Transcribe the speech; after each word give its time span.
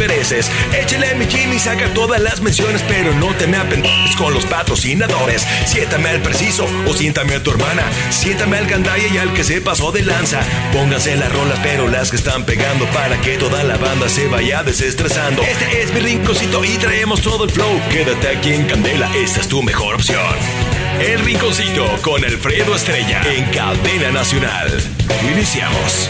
Échale 0.00 1.14
mi 1.16 1.26
Jimmy, 1.26 1.58
saca 1.58 1.92
todas 1.92 2.22
las 2.22 2.40
menciones, 2.40 2.82
pero 2.88 3.12
no 3.12 3.34
te 3.34 3.46
me 3.46 3.58
apendes 3.58 4.16
con 4.16 4.32
los 4.32 4.46
patrocinadores. 4.46 5.46
Siéntame 5.66 6.08
al 6.08 6.22
preciso 6.22 6.66
o 6.88 6.94
siéntame 6.94 7.34
a 7.34 7.42
tu 7.42 7.50
hermana. 7.50 7.82
Siéntame 8.08 8.56
al 8.56 8.66
gandaya 8.66 9.06
y 9.12 9.18
al 9.18 9.34
que 9.34 9.44
se 9.44 9.60
pasó 9.60 9.92
de 9.92 10.02
lanza. 10.02 10.40
Pónganse 10.72 11.16
las 11.16 11.30
rolas, 11.30 11.58
pero 11.62 11.86
las 11.86 12.10
que 12.10 12.16
están 12.16 12.46
pegando 12.46 12.86
para 12.86 13.20
que 13.20 13.36
toda 13.36 13.62
la 13.62 13.76
banda 13.76 14.08
se 14.08 14.26
vaya 14.26 14.62
desestresando. 14.62 15.42
Este 15.42 15.82
es 15.82 15.92
mi 15.92 16.00
rinconcito 16.00 16.64
y 16.64 16.78
traemos 16.78 17.20
todo 17.20 17.44
el 17.44 17.50
flow. 17.50 17.78
Quédate 17.90 18.28
aquí 18.28 18.54
en 18.54 18.64
Candela, 18.64 19.10
esta 19.14 19.40
es 19.40 19.48
tu 19.48 19.62
mejor 19.62 19.96
opción. 19.96 20.34
El 20.98 21.20
rinconcito 21.20 21.86
con 22.00 22.24
Alfredo 22.24 22.74
Estrella 22.74 23.20
en 23.36 23.44
Cadena 23.50 24.12
Nacional. 24.12 24.82
Iniciamos. 25.30 26.08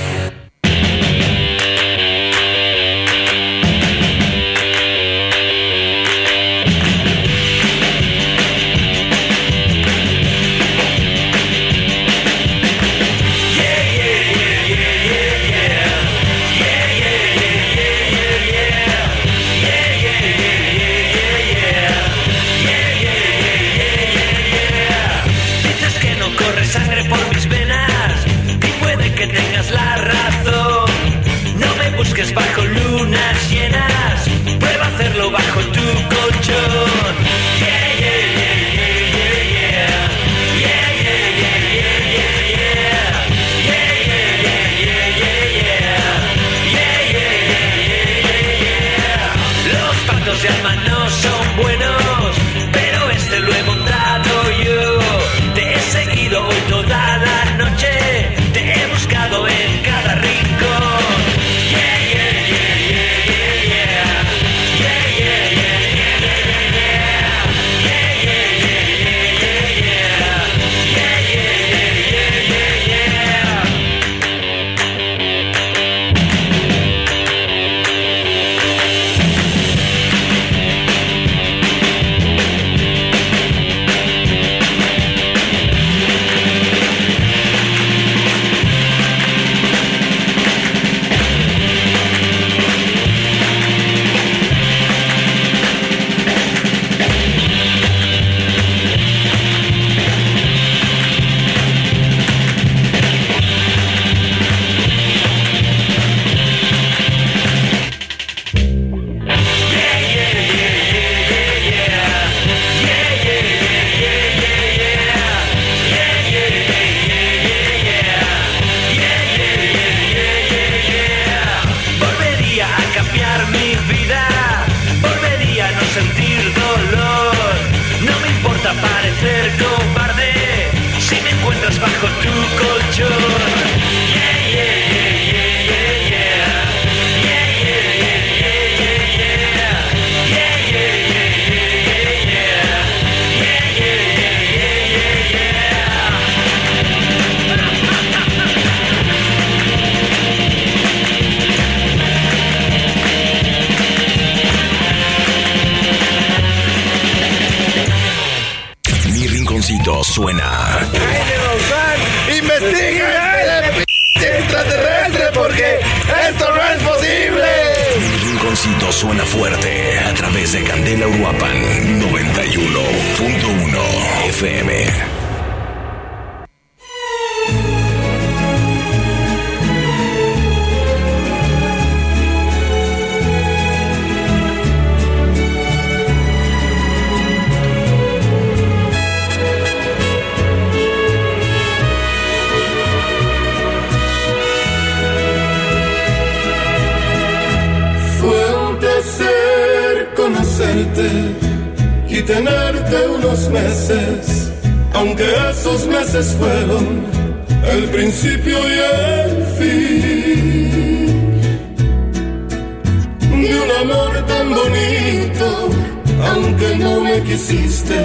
Aunque 216.44 216.76
no 216.76 217.00
me 217.00 217.22
quisiste, 217.22 217.98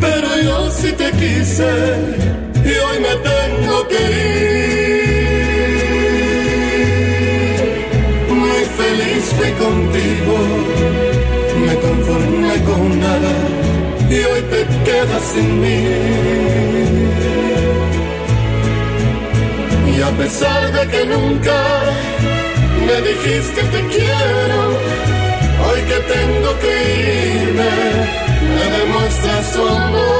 pero 0.00 0.28
yo 0.42 0.70
sí 0.70 0.92
te 0.92 1.10
quise 1.12 1.70
y 2.64 2.72
hoy 2.84 2.98
me 3.00 3.14
tengo 3.30 3.88
que 3.88 4.02
ir. 4.04 5.08
Muy 8.28 8.62
feliz 8.80 9.24
fui 9.36 9.50
contigo, 9.64 10.36
me 11.66 11.74
conformé 11.86 12.54
con 12.64 13.00
nada 13.00 13.34
y 14.10 14.18
hoy 14.28 14.42
te 14.52 14.60
quedas 14.84 15.22
sin 15.34 15.60
mí. 15.60 15.80
Y 19.96 20.00
a 20.00 20.10
pesar 20.10 20.72
de 20.72 20.86
que 20.88 21.04
nunca 21.06 21.58
me 22.86 22.96
dijiste 23.08 23.60
te 23.74 23.80
quiero, 23.88 24.60
hoy 25.66 25.80
que 25.82 25.98
tengo 26.14 26.58
que 26.58 27.42
irme, 27.42 27.70
me 28.54 28.78
demuestras 28.78 29.52
tu 29.52 29.66
amor. 29.66 30.17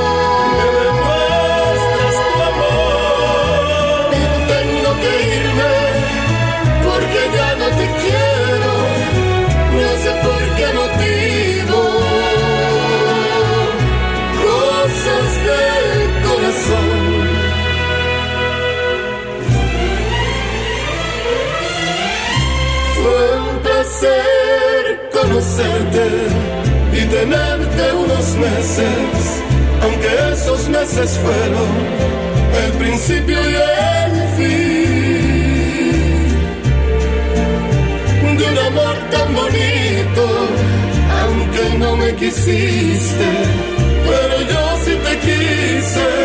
Tenerte 27.10 27.92
unos 27.92 28.34
meses, 28.36 29.42
aunque 29.82 30.08
esos 30.32 30.68
meses 30.68 31.18
fueron 31.22 31.68
el 32.64 32.72
principio 32.72 33.38
y 33.50 33.54
el 33.54 34.12
fin 34.36 35.18
de 38.36 38.44
un 38.44 38.58
amor 38.58 38.96
tan 39.10 39.34
bonito, 39.34 40.24
aunque 41.22 41.78
no 41.78 41.96
me 41.96 42.14
quisiste, 42.14 43.28
pero 44.06 44.40
yo 44.42 44.76
sí 44.84 44.94
te 45.04 45.18
quise 45.18 46.17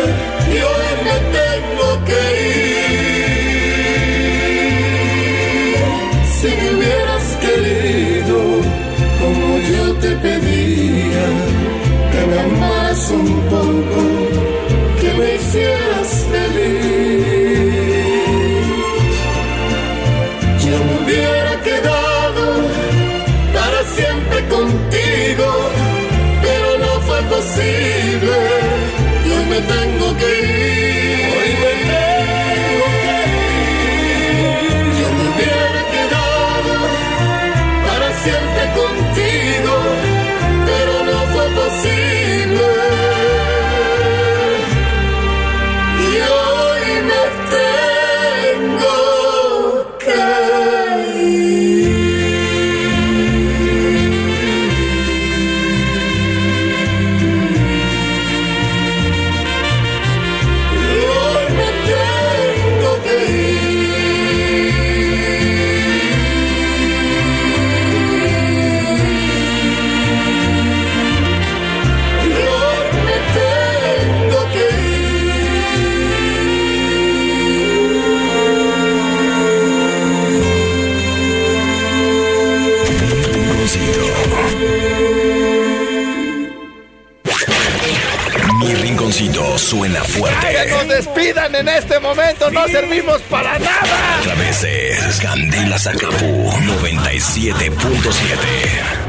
despidan 90.94 91.54
en 91.54 91.68
este 91.68 91.98
momento, 91.98 92.50
no 92.50 92.66
servimos 92.68 93.20
para 93.22 93.58
nada. 93.58 94.18
A 94.18 94.20
través 94.22 94.62
de 94.62 94.96
Candela 95.20 95.78
Zacapú 95.78 96.50
97.7. 96.80 99.03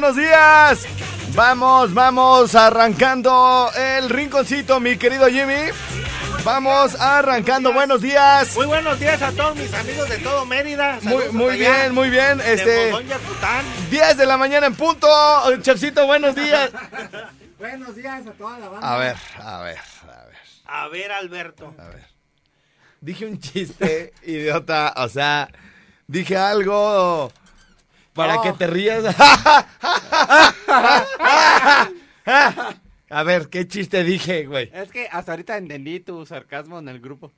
buenos 0.00 0.16
días. 0.16 0.86
Vamos, 1.34 1.92
vamos 1.92 2.54
arrancando 2.54 3.70
el 3.76 4.08
rinconcito, 4.08 4.80
mi 4.80 4.96
querido 4.96 5.26
Jimmy. 5.28 5.72
Vamos 6.42 6.98
arrancando, 6.98 7.70
buenos 7.74 8.00
días. 8.00 8.56
Muy 8.56 8.64
buenos 8.64 8.98
días 8.98 9.20
a 9.20 9.30
todos 9.32 9.54
mis 9.56 9.72
amigos 9.74 10.08
de 10.08 10.16
todo 10.16 10.46
Mérida. 10.46 10.94
Muy, 11.02 11.02
Saludos 11.02 11.32
muy 11.34 11.58
bien, 11.58 11.94
muy 11.94 12.08
bien. 12.08 12.40
Este, 12.40 12.86
Mogollón, 12.86 13.08
Yacután. 13.08 13.64
10 13.90 14.16
de 14.16 14.24
la 14.24 14.38
mañana 14.38 14.68
en 14.68 14.74
punto. 14.74 15.06
Chefcito, 15.60 16.06
buenos 16.06 16.34
días. 16.34 16.70
Buenos 17.58 17.94
días 17.94 18.26
a 18.26 18.32
toda 18.32 18.58
la 18.58 18.70
banda. 18.70 18.94
A 18.94 18.96
ver, 18.96 19.16
a 19.36 19.60
ver, 19.60 19.76
a 19.76 20.24
ver, 20.24 20.36
A 20.64 20.88
ver, 20.88 21.12
Alberto. 21.12 21.74
a 21.78 21.88
ver. 21.88 22.06
Dije 23.02 23.26
un 23.26 23.38
chiste, 23.38 24.14
idiota, 24.22 24.94
o 24.96 25.10
sea, 25.10 25.50
dije 26.06 26.38
algo 26.38 27.30
para 28.20 28.36
Oh. 28.38 28.42
que 28.42 28.52
te 28.52 28.66
rías. 28.66 29.04
A 33.10 33.22
ver, 33.24 33.48
¿qué 33.48 33.66
chiste 33.66 34.04
dije, 34.04 34.46
güey? 34.46 34.70
Es 34.72 34.90
que 34.90 35.08
hasta 35.10 35.32
ahorita 35.32 35.56
entendí 35.56 36.00
tu 36.00 36.24
sarcasmo 36.26 36.78
en 36.78 36.88
el 36.88 37.00
grupo. 37.00 37.32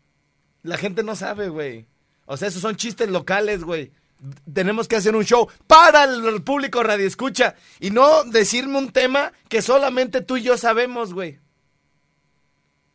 La 0.63 0.77
gente 0.77 1.03
no 1.03 1.17
sabe, 1.17 1.49
güey. 1.49 1.87
O 2.27 2.37
sea, 2.37 2.49
esos 2.49 2.61
son 2.63 2.77
chistes 2.77 3.09
locales, 3.09 3.65
güey. 3.65 3.91
Tenemos 4.53 4.87
que 4.87 4.97
hacer 4.97 5.17
un 5.17 5.25
show 5.25 5.49
para 5.67 6.05
el 6.05 6.43
público 6.43 6.83
radio 6.83 7.07
escucha 7.07 7.57
y 7.81 7.91
no 7.91 8.23
decirme 8.25 8.79
un 8.79 8.93
tema 8.93 9.33
que 9.49 9.63
solamente 9.63 10.21
tú 10.21 10.37
y 10.37 10.43
yo 10.43 10.57
sabemos, 10.59 11.13
güey. 11.15 11.41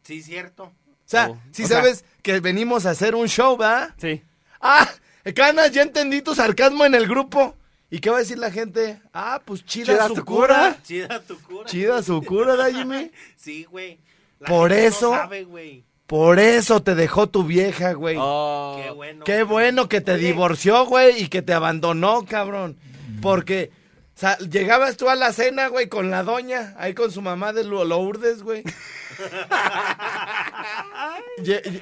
Sí, 0.04 0.22
cierto. 0.22 0.66
O 0.66 0.74
sea, 1.10 1.30
Oh, 1.32 1.42
si 1.52 1.66
sea- 1.66 1.78
sabes 1.78 2.06
que 2.22 2.40
venimos 2.40 2.86
a 2.86 2.92
hacer 2.92 3.16
un 3.16 3.28
show, 3.28 3.58
¿va? 3.58 3.94
Sí. 3.98 4.22
Ah, 4.62 4.88
Canas, 5.36 5.72
ya 5.72 5.82
entendí 5.82 6.22
tu 6.22 6.34
sarcasmo 6.36 6.86
en 6.86 6.96
el 6.96 7.08
grupo. 7.08 7.56
¿Y 7.90 8.00
qué 8.00 8.10
va 8.10 8.18
a 8.18 8.20
decir 8.20 8.38
la 8.38 8.52
gente? 8.52 9.02
Ah, 9.14 9.42
pues 9.46 9.66
chida, 9.66 9.86
Chida 9.94 10.08
su 10.10 10.14
tu 10.16 10.26
cura. 10.26 10.48
cura. 10.56 10.78
Chida 10.84 11.22
tu 11.22 11.42
cura. 11.42 11.66
Chida 11.70 12.04
su 12.04 12.22
cura, 12.22 12.56
¿da, 12.56 12.72
Jimmy? 12.72 13.12
Sí, 13.38 13.64
güey. 13.66 14.00
La 14.40 14.48
Por 14.50 14.72
gente 14.72 14.88
eso- 14.88 15.12
No 15.12 15.18
sabe, 15.18 15.44
güey. 15.46 15.86
Por 16.06 16.40
eso 16.40 16.82
te 16.82 16.96
dejó 16.96 17.28
tu 17.28 17.44
vieja, 17.44 17.92
güey. 17.94 18.16
Oh, 18.20 18.80
Qué 18.82 18.92
bueno. 18.92 19.26
Qué 19.26 19.44
bueno 19.44 19.90
que 19.90 20.00
te 20.02 20.14
Oye, 20.14 20.28
divorció, 20.28 20.86
güey, 20.86 21.22
y 21.24 21.28
que 21.28 21.42
te 21.42 21.54
abandonó, 21.54 22.26
cabrón. 22.26 22.78
Porque 23.22 23.72
o 24.16 24.20
sea, 24.20 24.38
llegabas 24.40 24.96
tú 24.98 25.10
a 25.10 25.16
la 25.16 25.32
cena, 25.34 25.68
güey, 25.68 25.90
con 25.90 26.10
la 26.10 26.24
doña, 26.24 26.74
ahí 26.78 26.94
con 26.94 27.12
su 27.12 27.22
mamá 27.22 27.52
de 27.54 27.64
Lo- 27.66 27.84
Lourdes, 27.86 28.42
güey. 28.42 28.64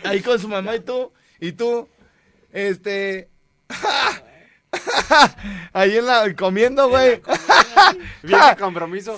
Ahí 0.03 0.21
con 0.21 0.39
su 0.39 0.47
mamá 0.47 0.75
y 0.75 0.79
tú, 0.81 1.11
y 1.39 1.51
tú, 1.53 1.87
este... 2.51 3.29
ahí 5.73 5.97
en 5.97 6.05
la, 6.05 6.33
comiendo, 6.35 6.89
güey. 6.89 7.21
Bien 8.23 8.41
compromiso. 8.59 9.17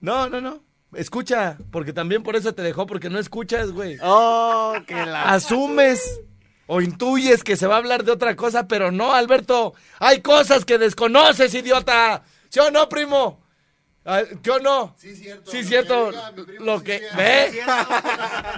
no, 0.00 0.28
no, 0.28 0.40
no. 0.40 0.62
Escucha, 0.94 1.56
porque 1.70 1.92
también 1.92 2.22
por 2.22 2.34
eso 2.34 2.52
te 2.52 2.62
dejó, 2.62 2.86
porque 2.86 3.10
no 3.10 3.18
escuchas, 3.18 3.70
güey. 3.70 3.98
Oh, 4.02 4.74
que 4.86 5.06
la. 5.06 5.22
Asumes 5.32 6.20
o 6.66 6.80
intuyes 6.80 7.44
que 7.44 7.56
se 7.56 7.66
va 7.66 7.74
a 7.74 7.78
hablar 7.78 8.04
de 8.04 8.12
otra 8.12 8.36
cosa, 8.36 8.66
pero 8.66 8.90
no, 8.90 9.12
Alberto. 9.12 9.74
Hay 9.98 10.20
cosas 10.20 10.64
que 10.64 10.78
desconoces, 10.78 11.54
idiota. 11.54 12.22
¿Sí 12.48 12.58
o 12.60 12.70
no, 12.70 12.88
primo? 12.88 13.40
Ah, 14.02 14.22
¿Qué 14.42 14.50
o 14.50 14.58
no? 14.58 14.94
Sí, 14.98 15.14
cierto. 15.14 15.50
Sí, 15.50 15.62
lo 15.62 15.68
cierto. 15.68 16.10
Lo 16.60 16.82
que. 16.82 17.02
¿Ve? 17.16 17.52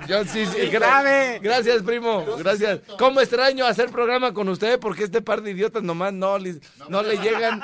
Yo 0.06 0.24
sí, 0.24 0.46
sí. 0.46 0.68
gra-. 0.70 1.40
Gracias, 1.42 1.82
primo. 1.82 2.24
Gracias. 2.38 2.78
¿Cómo 2.96 3.20
extraño 3.20 3.66
hacer 3.66 3.90
programa 3.90 4.32
con 4.32 4.48
usted? 4.48 4.78
Porque 4.78 5.02
este 5.02 5.20
par 5.20 5.42
de 5.42 5.50
idiotas 5.50 5.82
nomás 5.82 6.12
no, 6.12 6.38
le- 6.38 6.60
no 6.88 7.02
le 7.02 7.18
llegan. 7.18 7.60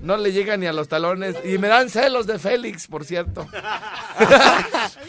No 0.00 0.16
le 0.16 0.32
llegan 0.32 0.60
ni 0.60 0.66
a 0.66 0.72
los 0.72 0.88
talones. 0.88 1.36
Y 1.44 1.58
me 1.58 1.68
dan 1.68 1.90
celos 1.90 2.26
de 2.26 2.38
Félix, 2.38 2.86
por 2.86 3.04
cierto. 3.04 3.46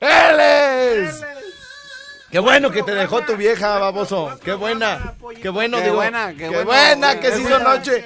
¡Él 0.00 0.40
es! 0.40 1.20
Qué 2.30 2.38
bueno 2.38 2.70
que 2.70 2.82
te 2.82 2.94
dejó 2.94 3.22
tu 3.22 3.36
vieja, 3.36 3.78
baboso. 3.78 4.38
Qué 4.42 4.52
buena. 4.54 5.14
Qué 5.40 5.48
bueno, 5.48 5.76
Qué 5.78 5.84
digo. 5.84 5.96
buena, 5.96 6.30
qué 6.32 6.36
Qué 6.38 6.48
bueno. 6.48 6.64
buena 6.64 7.14
que 7.14 7.20
Qué 7.28 7.32
se 7.32 7.40
hizo 7.40 7.50
buena. 7.50 7.76
noche. 7.76 8.04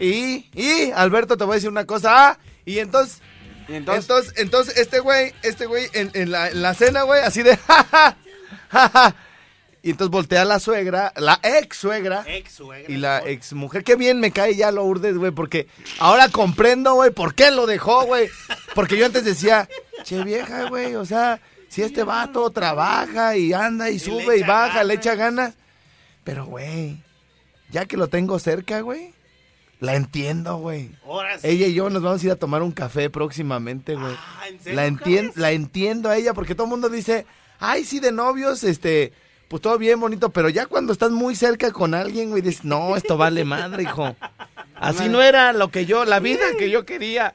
Y, 0.00 0.50
y, 0.54 0.90
Alberto, 0.92 1.36
te 1.36 1.44
voy 1.44 1.52
a 1.52 1.56
decir 1.56 1.70
una 1.70 1.84
cosa. 1.86 2.30
Ah, 2.30 2.38
y 2.64 2.78
entonces, 2.78 3.20
Y 3.68 3.74
entonces, 3.74 4.04
entonces, 4.04 4.32
entonces, 4.36 4.76
este 4.76 5.00
güey, 5.00 5.32
este 5.42 5.66
güey, 5.66 5.86
en, 5.92 6.10
en 6.14 6.30
la, 6.30 6.50
en 6.50 6.62
la 6.62 6.74
cena, 6.74 7.02
güey, 7.02 7.22
así 7.22 7.42
de, 7.42 7.56
ja, 7.68 7.86
ja, 7.90 8.16
ja, 8.68 8.88
ja. 8.88 9.16
Y 9.82 9.90
entonces 9.90 10.10
voltea 10.10 10.46
la 10.46 10.60
suegra, 10.60 11.12
la 11.16 11.38
ex 11.42 11.76
suegra. 11.76 12.24
Ex 12.26 12.52
suegra. 12.52 12.90
Y 12.90 12.96
la 12.96 13.22
ex 13.22 13.52
mujer, 13.52 13.84
qué 13.84 13.96
bien 13.96 14.18
me 14.18 14.30
cae 14.30 14.54
ya 14.54 14.70
Lourdes, 14.70 15.18
güey, 15.18 15.30
porque 15.30 15.68
ahora 15.98 16.30
comprendo, 16.30 16.94
güey, 16.94 17.10
por 17.10 17.34
qué 17.34 17.50
lo 17.50 17.66
dejó, 17.66 18.06
güey. 18.06 18.30
Porque 18.74 18.96
yo 18.96 19.04
antes 19.04 19.26
decía, 19.26 19.68
che 20.02 20.24
vieja, 20.24 20.70
güey, 20.70 20.94
o 20.94 21.04
sea, 21.04 21.38
si 21.68 21.82
este 21.82 22.02
vato 22.02 22.48
trabaja 22.50 23.36
y 23.36 23.52
anda 23.52 23.90
y 23.90 23.98
sube 23.98 24.38
y 24.38 24.42
baja, 24.42 24.84
le 24.84 24.94
echa 24.94 25.16
ganas. 25.16 25.52
Pero, 26.24 26.46
güey, 26.46 27.02
ya 27.70 27.84
que 27.84 27.98
lo 27.98 28.08
tengo 28.08 28.38
cerca, 28.38 28.80
güey, 28.80 29.13
la 29.84 29.94
entiendo, 29.96 30.56
güey. 30.56 30.90
Sí. 31.40 31.48
Ella 31.48 31.66
y 31.66 31.74
yo 31.74 31.88
nos 31.90 32.02
vamos 32.02 32.22
a 32.22 32.26
ir 32.26 32.32
a 32.32 32.36
tomar 32.36 32.62
un 32.62 32.72
café 32.72 33.10
próximamente, 33.10 33.94
güey. 33.94 34.14
Ah, 34.16 34.48
¿en 34.48 34.76
La, 34.76 34.86
entien- 34.88 35.32
la 35.36 35.52
entiendo 35.52 36.08
a 36.10 36.16
ella 36.16 36.34
porque 36.34 36.54
todo 36.54 36.64
el 36.66 36.70
mundo 36.70 36.88
dice, 36.88 37.26
ay, 37.60 37.84
sí, 37.84 38.00
de 38.00 38.12
novios, 38.12 38.64
este, 38.64 39.12
pues 39.48 39.62
todo 39.62 39.78
bien 39.78 40.00
bonito, 40.00 40.30
pero 40.30 40.48
ya 40.48 40.66
cuando 40.66 40.92
estás 40.92 41.10
muy 41.10 41.34
cerca 41.36 41.70
con 41.72 41.94
alguien, 41.94 42.30
güey, 42.30 42.42
dices, 42.42 42.64
no, 42.64 42.96
esto 42.96 43.16
vale 43.16 43.44
madre, 43.44 43.82
hijo. 43.84 44.16
Así 44.74 45.08
no 45.08 45.22
era 45.22 45.52
lo 45.52 45.68
que 45.70 45.86
yo, 45.86 46.04
la 46.04 46.18
vida 46.20 46.44
que 46.58 46.68
yo 46.70 46.84
quería. 46.84 47.34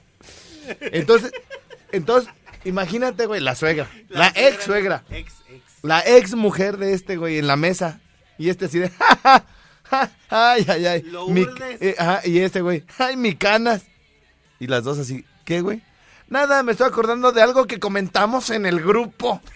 Entonces, 0.82 1.32
entonces, 1.91 2.29
imagínate, 2.65 3.25
güey, 3.25 3.41
la 3.41 3.56
suegra, 3.56 3.88
la, 4.10 4.27
ex 4.36 4.63
suegra, 4.63 5.03
Ex, 5.10 5.34
ex. 5.50 5.63
la 5.82 6.01
ex 6.06 6.36
mujer 6.36 6.77
de 6.77 6.94
este, 6.94 7.18
güey, 7.18 7.38
en 7.39 7.48
la 7.48 7.56
mesa. 7.56 8.01
Y 8.38 8.50
este 8.50 8.65
así 8.65 8.79
de, 8.79 8.91
ja, 9.89 10.12
ay, 10.29 10.65
ay, 10.67 10.86
ay. 10.86 11.03
mi- 11.29 11.46
eh, 11.81 11.96
ajá, 11.98 12.22
y 12.25 12.39
este, 12.39 12.62
güey, 12.62 12.84
ay, 12.98 13.17
mi 13.17 13.36
canas. 13.36 13.86
Y 14.60 14.67
las 14.67 14.84
dos 14.84 15.00
así, 15.00 15.25
¿qué, 15.46 15.62
güey? 15.62 15.81
Nada, 16.27 16.62
me 16.63 16.74
estoy 16.74 16.88
acordando 16.88 17.31
de 17.31 17.41
algo 17.41 17.65
que 17.65 17.79
comentamos 17.79 18.50
en 18.51 18.65
el 18.65 18.81
grupo. 18.81 19.41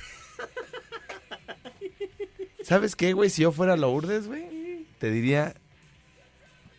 ¿Sabes 2.63 2.95
qué, 2.95 3.13
güey? 3.13 3.29
Si 3.29 3.41
yo 3.41 3.51
fuera 3.51 3.75
Lourdes, 3.75 4.27
güey, 4.27 4.85
te 4.97 5.11
diría, 5.11 5.53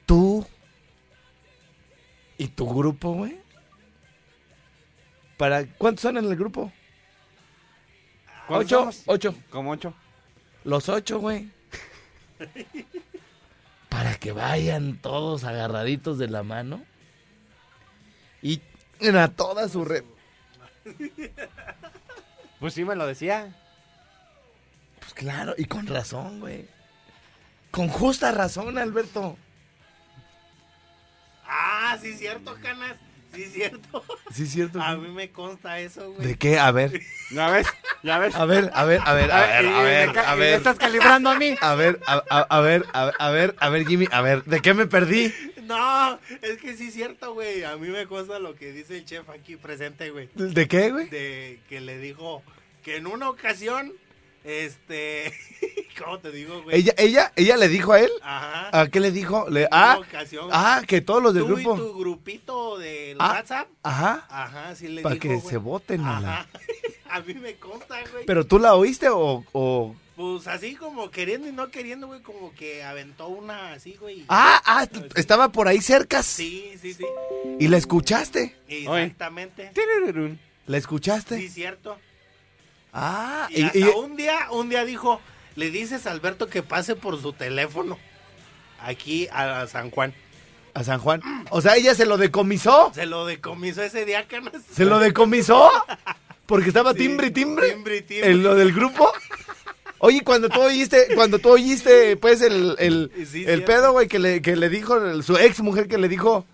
tú 0.07 0.47
y 2.39 2.49
tu 2.49 2.67
grupo, 2.75 3.13
güey. 3.13 3.39
¿Para 5.37 5.67
cuántos 5.67 6.03
son 6.03 6.17
en 6.17 6.25
el 6.25 6.37
grupo? 6.37 6.73
¿cuántos 8.47 8.67
Ocho, 8.67 8.79
somos? 8.81 9.03
ocho. 9.07 9.35
Como 9.51 9.71
ocho. 9.73 9.93
Los 10.65 10.89
ocho, 10.89 11.19
güey. 11.19 11.51
Para 13.95 14.17
que 14.17 14.33
vayan 14.33 14.97
todos 14.97 15.45
agarraditos 15.45 16.19
de 16.19 16.27
la 16.27 16.43
mano. 16.43 16.85
Y 18.43 18.61
a 19.17 19.29
toda 19.29 19.69
su 19.69 19.85
red. 19.85 20.03
Pues 22.59 22.75
sí 22.75 22.85
me 22.85 22.97
lo 22.97 23.07
decía. 23.07 23.55
Pues 24.99 25.15
claro, 25.15 25.55
y 25.57 25.67
con 25.67 25.87
razón, 25.87 26.41
güey. 26.41 26.67
Con 27.71 27.87
justa 27.87 28.33
razón, 28.33 28.79
Alberto. 28.79 29.39
Ah, 31.47 31.97
sí, 32.03 32.15
cierto, 32.15 32.57
canas. 32.61 32.97
Sí, 33.33 33.45
cierto. 33.45 34.05
Sí, 34.33 34.43
es 34.43 34.51
cierto. 34.51 34.83
A 34.83 34.97
mí 34.97 35.09
me 35.11 35.31
consta 35.31 35.79
eso, 35.79 36.11
güey. 36.11 36.27
¿De 36.27 36.37
qué? 36.37 36.59
A 36.59 36.73
ver. 36.73 37.01
¿Ya 37.31 37.49
ves? 37.49 37.69
¿Ya 38.05 38.19
ves? 38.19 38.35
A 38.35 38.45
ver, 38.45 38.71
a 38.75 38.85
ver, 38.85 39.01
a 39.05 39.15
ver, 39.15 39.33
a 39.33 39.47
ver, 39.47 39.65
y- 39.65 39.69
a 39.69 39.83
ver, 39.83 40.19
a 40.19 40.35
me 40.37 40.41
ver. 40.45 40.55
estás 40.55 40.77
calibrando 40.79 41.31
a 41.31 41.35
mí. 41.39 41.57
A 41.61 41.75
ver, 41.75 41.99
a, 42.07 42.23
a- 42.29 42.41
a 42.43 42.61
ver, 42.61 42.85
a, 42.93 43.11
a 43.19 43.31
ver, 43.31 43.55
a 43.59 43.69
ver, 43.71 43.87
Jimmy, 43.87 44.07
a 44.13 44.21
ver, 44.21 44.45
¿de 44.45 44.61
qué 44.61 44.75
me 44.75 44.87
perdí? 44.87 45.33
No, 45.63 46.19
es 46.43 46.59
que 46.59 46.77
sí 46.77 46.89
es 46.89 46.95
cierto, 46.95 47.33
güey. 47.33 47.65
A 47.65 47.77
mí 47.79 47.89
me 47.89 48.07
consta 48.07 48.39
lo 48.39 48.55
que 48.55 48.73
dice 48.73 48.99
el 48.99 49.07
chef 49.07 49.29
aquí 49.31 49.57
presente, 49.57 50.11
güey. 50.11 50.29
¿De 50.35 50.69
qué, 50.69 50.91
güey? 50.91 51.09
De 51.09 51.61
que 51.71 51.81
le 51.81 51.97
dijo 51.99 52.43
que 52.83 52.97
en 52.97 53.07
una 53.07 53.31
ocasión, 53.31 53.95
este, 54.45 55.33
¿cómo 56.05 56.19
te 56.21 56.31
digo, 56.31 56.63
güey? 56.63 56.77
Ella, 56.79 56.95
ella, 56.99 57.33
ella 57.37 57.57
le 57.57 57.69
dijo 57.69 57.93
a 57.93 58.01
él. 58.01 58.11
Ajá. 58.23 58.81
¿A 58.81 58.89
qué 58.89 59.01
le 59.01 59.11
dijo? 59.11 59.49
Le, 59.51 59.63
En 59.63 59.69
ah, 59.73 59.99
ocasión. 60.07 60.49
ah, 60.53 60.83
que 60.87 61.01
todos 61.01 61.23
los 61.23 61.35
del 61.35 61.45
Tú 61.47 61.55
grupo. 61.55 61.75
y 61.75 61.79
tu 61.79 61.99
grupito 61.99 62.79
de 62.79 63.17
Ah. 63.19 63.33
WhatsApp. 63.39 63.69
Ajá. 63.83 64.27
Ajá, 64.29 64.75
sí 64.77 64.89
le 64.89 65.03
Para 65.03 65.17
que 65.17 65.29
güey. 65.29 65.41
se 65.41 65.57
voten, 65.57 66.01
mala. 66.03 66.33
Ajá. 66.41 66.47
A 67.11 67.21
mí 67.21 67.35
me 67.35 67.55
consta, 67.57 67.97
güey. 68.13 68.27
¿Pero 68.27 68.45
tú 68.45 68.59
la 68.59 68.75
oíste 68.75 69.09
o, 69.09 69.45
o- 69.53 69.95
Pues 70.17 70.49
así 70.49 70.75
como 70.75 71.11
queriendo 71.13 71.47
y 71.49 71.53
no 71.53 71.71
queriendo, 71.71 72.09
güey, 72.09 72.21
como 72.23 72.53
que 72.55 72.83
aventó 72.83 73.29
una 73.29 73.73
así, 73.73 73.97
güey. 74.01 74.25
Ah, 74.29 74.61
ah, 74.67 74.87
estaba 75.15 75.51
por 75.51 75.69
ahí 75.69 75.81
cerca. 75.81 76.23
Sí, 76.25 76.73
sí, 76.83 76.93
sí. 76.93 77.05
¿Y 77.61 77.69
la 77.69 77.77
escuchaste? 77.77 78.57
Exactamente. 78.67 79.71
¿La 80.67 80.77
escuchaste? 80.79 81.39
Sí, 81.39 81.49
cierto. 81.51 81.99
Ah, 82.95 83.49
Y, 83.51 83.61
y, 83.61 83.65
hasta 83.65 83.79
y- 83.79 83.83
un 83.83 84.17
día, 84.17 84.39
un 84.53 84.69
día 84.69 84.85
dijo, 84.85 85.21
le 85.57 85.71
dices 85.71 86.07
a 86.07 86.13
Alberto 86.13 86.47
que 86.49 86.63
pase 86.63 86.95
por 86.95 87.21
su 87.21 87.33
teléfono 87.33 87.99
aquí 88.81 89.29
a 89.33 89.67
San 89.67 89.91
Juan. 89.91 90.15
a 90.75 90.85
San 90.85 90.99
Juan. 91.01 91.21
O 91.51 91.61
sea, 91.61 91.77
ella 91.77 91.95
se 91.95 92.07
lo 92.07 92.17
decomisó. 92.17 92.93
Se 92.95 93.07
lo 93.07 93.27
decomisó 93.27 93.83
ese 93.83 94.05
día, 94.05 94.27
canas. 94.27 94.55
¿Se 94.73 94.85
lo 94.85 94.99
decomisó? 94.99 95.71
Porque 96.47 96.69
estaba 96.69 96.93
Sí, 96.93 96.99
timbre 96.99 97.29
y 97.29 97.31
timbre. 97.31 97.71
timbre 97.71 97.97
y 97.99 98.03
timbre. 98.03 98.31
En 98.31 98.43
lo 98.43 98.55
del 98.55 98.73
grupo. 98.73 99.13
Oye, 99.99 100.21
cuando 100.23 100.49
tú 100.49 100.61
oíste, 100.61 101.09
cuando 101.15 101.39
tú 101.39 101.51
oíste, 101.51 102.17
pues, 102.19 102.43
el, 102.43 102.77
el, 102.79 103.11
Sí, 103.31 103.45
el 103.47 103.65
pedo, 103.65 103.93
güey, 103.93 104.07
que 104.09 104.19
le, 104.19 104.43
que 104.43 104.55
le 104.57 104.69
dijo, 104.69 104.97
el- 104.99 105.23
su 105.25 105.37
ex 105.39 105.61
mujer 105.61 105.89
que 105.89 105.97
le 105.97 106.09
dijo, 106.09 106.45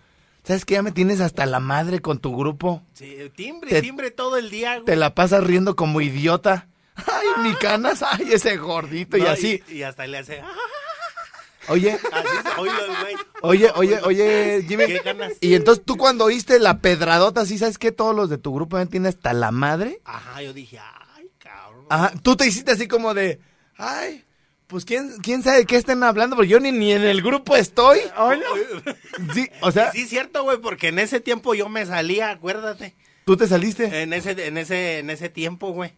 ¿sabes 0.44 0.64
qué? 0.64 0.74
Ya 0.74 0.82
me 0.82 0.92
tienes 0.92 1.20
hasta 1.20 1.46
la 1.46 1.60
madre 1.60 2.00
con 2.00 2.18
tu 2.18 2.36
grupo. 2.36 2.82
Sí, 2.94 3.16
timbre, 3.36 3.70
Te- 3.70 3.82
timbre 3.82 4.10
todo 4.10 4.36
el 4.36 4.50
día, 4.50 4.74
güey. 4.74 4.84
Te 4.86 4.96
la 4.96 5.14
pasas 5.14 5.44
riendo 5.44 5.76
como 5.76 6.00
idiota. 6.00 6.68
Ay, 6.96 7.28
mi 7.42 7.54
canas, 7.54 8.02
ay, 8.02 8.28
ese 8.32 8.56
gordito 8.58 9.16
y 9.16 9.22
No, 9.22 9.28
así. 9.30 9.62
Y, 9.68 9.82
hasta 9.82 10.06
le 10.06 10.18
hace, 10.18 10.40
"Ah", 10.40 10.52
Oye, 11.68 11.92
así, 11.92 12.48
oílo, 12.58 12.74
güey. 13.02 13.14
oye, 13.42 13.70
oye, 13.76 14.00
oye, 14.02 14.64
Jimmy. 14.66 14.86
¿Qué 14.86 14.98
ganas? 15.04 15.32
Y 15.40 15.54
entonces 15.54 15.84
tú 15.84 15.96
cuando 15.96 16.24
oíste 16.24 16.58
la 16.58 16.78
pedradota, 16.80 17.46
¿sí 17.46 17.58
sabes 17.58 17.78
que 17.78 17.92
todos 17.92 18.14
los 18.16 18.28
de 18.28 18.38
tu 18.38 18.52
grupo 18.52 18.76
ya 18.78 18.86
tienen 18.86 19.08
hasta 19.08 19.32
la 19.34 19.50
madre? 19.52 20.00
Ajá, 20.04 20.42
yo 20.42 20.52
dije, 20.52 20.78
ay, 21.16 21.30
cabrón. 21.38 21.86
Ajá, 21.88 22.12
tú 22.22 22.34
te 22.34 22.46
hiciste 22.46 22.72
así 22.72 22.88
como 22.88 23.14
de, 23.14 23.40
ay, 23.76 24.24
pues 24.70 24.84
quién, 24.84 25.10
quién 25.22 25.42
sabe 25.42 25.58
de 25.58 25.66
qué 25.66 25.76
estén 25.76 26.02
hablando, 26.02 26.36
porque 26.36 26.48
yo 26.48 26.60
ni, 26.60 26.72
ni 26.72 26.92
en 26.92 27.02
el 27.02 27.20
grupo 27.22 27.56
estoy. 27.56 27.98
Sí, 29.34 29.48
o 29.60 29.70
sea, 29.70 29.92
Sí, 29.92 30.06
cierto, 30.06 30.42
güey, 30.44 30.58
porque 30.58 30.88
en 30.88 30.98
ese 30.98 31.20
tiempo 31.20 31.54
yo 31.54 31.68
me 31.68 31.84
salía, 31.84 32.30
acuérdate. 32.30 32.94
tú 33.24 33.36
te 33.36 33.46
saliste. 33.46 34.02
En 34.02 34.12
ese, 34.12 34.30
en 34.46 34.56
ese, 34.56 34.98
en 35.00 35.10
ese 35.10 35.28
tiempo, 35.28 35.72
güey. 35.72 35.92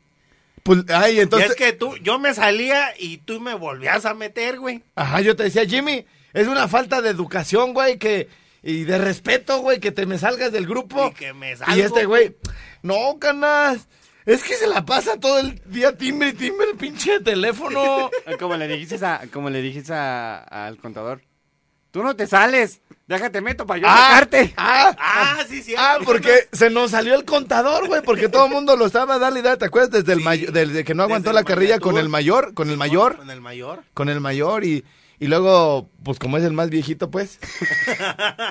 Pues, 0.62 0.80
ay, 0.88 1.16
Y 1.16 1.20
entonces, 1.20 1.50
es 1.50 1.56
que 1.56 1.72
tú, 1.72 1.96
yo 1.98 2.18
me 2.18 2.34
salía 2.34 2.94
y 2.98 3.18
tú 3.18 3.40
me 3.40 3.54
volvías 3.54 4.04
a 4.06 4.14
meter, 4.14 4.58
güey. 4.58 4.82
ajá, 4.94 5.20
yo 5.20 5.36
te 5.36 5.44
decía, 5.44 5.64
Jimmy, 5.66 6.04
es 6.32 6.46
una 6.48 6.68
falta 6.68 7.02
de 7.02 7.10
educación, 7.10 7.74
güey, 7.74 7.98
que, 7.98 8.28
y 8.62 8.84
de 8.84 8.98
respeto, 8.98 9.58
güey, 9.60 9.80
que 9.80 9.92
te 9.92 10.06
me 10.06 10.18
salgas 10.18 10.52
del 10.52 10.66
grupo. 10.66 11.08
Y 11.08 11.14
que 11.14 11.32
me 11.32 11.52
Y 11.52 11.56
salgo, 11.56 11.82
este 11.82 12.04
güey, 12.06 12.36
no, 12.82 13.18
canas, 13.18 13.88
Es 14.26 14.42
que 14.44 14.54
se 14.54 14.66
la 14.68 14.84
pasa 14.84 15.18
todo 15.18 15.38
el 15.40 15.60
día 15.66 15.96
timbre 15.96 16.28
y 16.28 16.32
timbre 16.34 16.66
el 16.70 16.76
pinche 16.76 17.20
teléfono. 17.20 18.10
Como 18.38 18.56
le 18.56 18.68
dijiste, 18.68 19.04
a, 19.04 19.22
como 19.32 19.50
le 19.50 19.60
dijiste 19.60 19.92
a- 19.92 20.38
al 20.66 20.76
contador. 20.78 21.20
Tú 21.90 22.02
no 22.02 22.16
te 22.16 22.26
sales. 22.26 22.80
Déjate 23.06 23.40
meto 23.42 23.66
para 23.66 23.80
yo 23.80 23.86
sacarte. 23.88 24.54
ah, 24.56 24.94
Ah, 24.98 25.38
sí, 25.46 25.62
sí. 25.62 25.74
Ah, 25.76 25.98
porque 26.04 26.48
se 26.52 26.70
nos 26.70 26.92
salió 26.92 27.14
el 27.14 27.24
contador, 27.26 27.86
güey, 27.88 28.00
porque 28.02 28.28
todo 28.30 28.46
el 28.46 28.52
mundo 28.52 28.76
lo 28.76 28.86
estaba 28.86 29.18
dale 29.18 29.40
y 29.40 29.42
dale, 29.42 29.58
¿te 29.58 29.66
acuerdas? 29.66 29.90
Desde 29.90 30.12
el 30.14 30.20
mayor, 30.20 30.52
desde 30.52 30.84
que 30.84 30.94
no 30.94 31.02
aguantó 31.02 31.32
la 31.32 31.44
carrilla 31.44 31.78
con 31.80 31.98
el 31.98 32.08
mayor, 32.08 32.54
con 32.54 32.70
el 32.70 32.78
mayor, 32.78 33.16
Con 33.16 33.30
el 33.30 33.40
mayor. 33.42 33.82
con 33.92 34.08
el 34.08 34.20
mayor 34.20 34.64
y, 34.64 34.84
y 35.22 35.28
luego, 35.28 35.88
pues 36.02 36.18
como 36.18 36.36
es 36.36 36.42
el 36.42 36.52
más 36.52 36.68
viejito, 36.68 37.10
pues, 37.10 37.38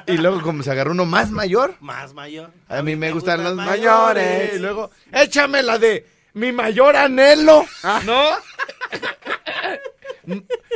y 0.08 0.18
luego 0.18 0.42
como 0.42 0.64
se 0.64 0.72
agarró 0.72 0.92
uno 0.92 1.06
más 1.06 1.30
mayor, 1.30 1.76
Más 1.82 2.14
mayor. 2.14 2.52
a 2.70 2.82
mí 2.82 2.96
me 2.96 3.12
gustan 3.12 3.44
los 3.44 3.56
mayores. 3.56 4.24
mayores, 4.26 4.56
y 4.56 4.60
luego, 4.60 4.90
échame 5.12 5.64
la 5.64 5.78
de 5.78 6.08
mi 6.34 6.54
mayor 6.54 6.96
anhelo, 6.96 7.66
¿no? 8.06 8.24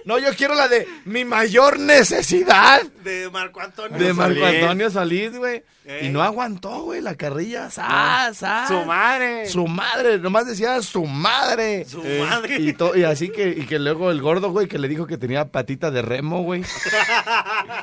No, 0.06 0.20
yo 0.20 0.30
quiero 0.36 0.54
la 0.56 0.68
de 0.68 0.88
mi 1.06 1.26
mayor 1.26 1.80
necesidad. 1.80 2.82
De 3.04 3.30
Marco 3.32 3.62
Antonio. 3.62 3.98
De 3.98 4.14
Marco 4.14 4.40
Solís. 4.40 4.62
Antonio 4.64 4.90
Solís, 4.90 5.38
güey. 5.38 5.64
Y 6.02 6.10
no 6.10 6.24
aguantó, 6.24 6.82
güey, 6.82 7.00
la 7.00 7.14
carrilla. 7.14 7.70
¡Sas, 7.70 8.38
sas! 8.38 8.68
Su 8.68 8.84
madre. 8.86 9.48
Su 9.48 9.68
madre, 9.68 10.18
nomás 10.18 10.48
decía 10.48 10.82
su 10.82 11.06
madre. 11.06 11.86
Su 11.86 12.02
Eh, 12.04 12.26
madre. 12.28 12.58
Y, 12.60 12.74
to- 12.74 12.96
y 12.96 13.04
así 13.04 13.30
que, 13.30 13.50
y 13.50 13.68
que 13.68 13.78
luego 13.78 14.10
el 14.10 14.20
gordo, 14.20 14.50
güey, 14.50 14.68
que 14.68 14.80
le 14.80 14.88
dijo 14.88 15.06
que 15.06 15.18
tenía 15.20 15.46
patita 15.52 15.92
de 15.92 16.02
remo, 16.02 16.42
güey. 16.42 16.64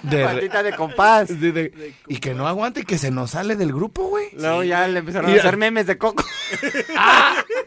De 0.03 0.27
re- 0.27 0.35
Patita 0.35 0.63
de 0.65 0.75
compás. 0.75 1.29
de- 1.41 1.53
de- 1.53 1.95
y 2.09 2.17
que 2.19 2.35
no 2.35 2.49
aguanta 2.49 2.81
y 2.81 2.85
que 2.85 2.99
se 2.99 3.13
nos 3.13 3.31
sale 3.33 3.55
del 3.55 3.73
grupo, 3.73 4.03
güey. 4.09 4.31
Luego 4.35 4.65
ya 4.65 4.87
le 4.89 4.99
empezaron 4.99 5.31
Y- 5.31 5.37
a 5.37 5.39
hacer 5.39 5.57
memes 5.57 5.87
de 5.87 5.97
coco. 5.97 6.25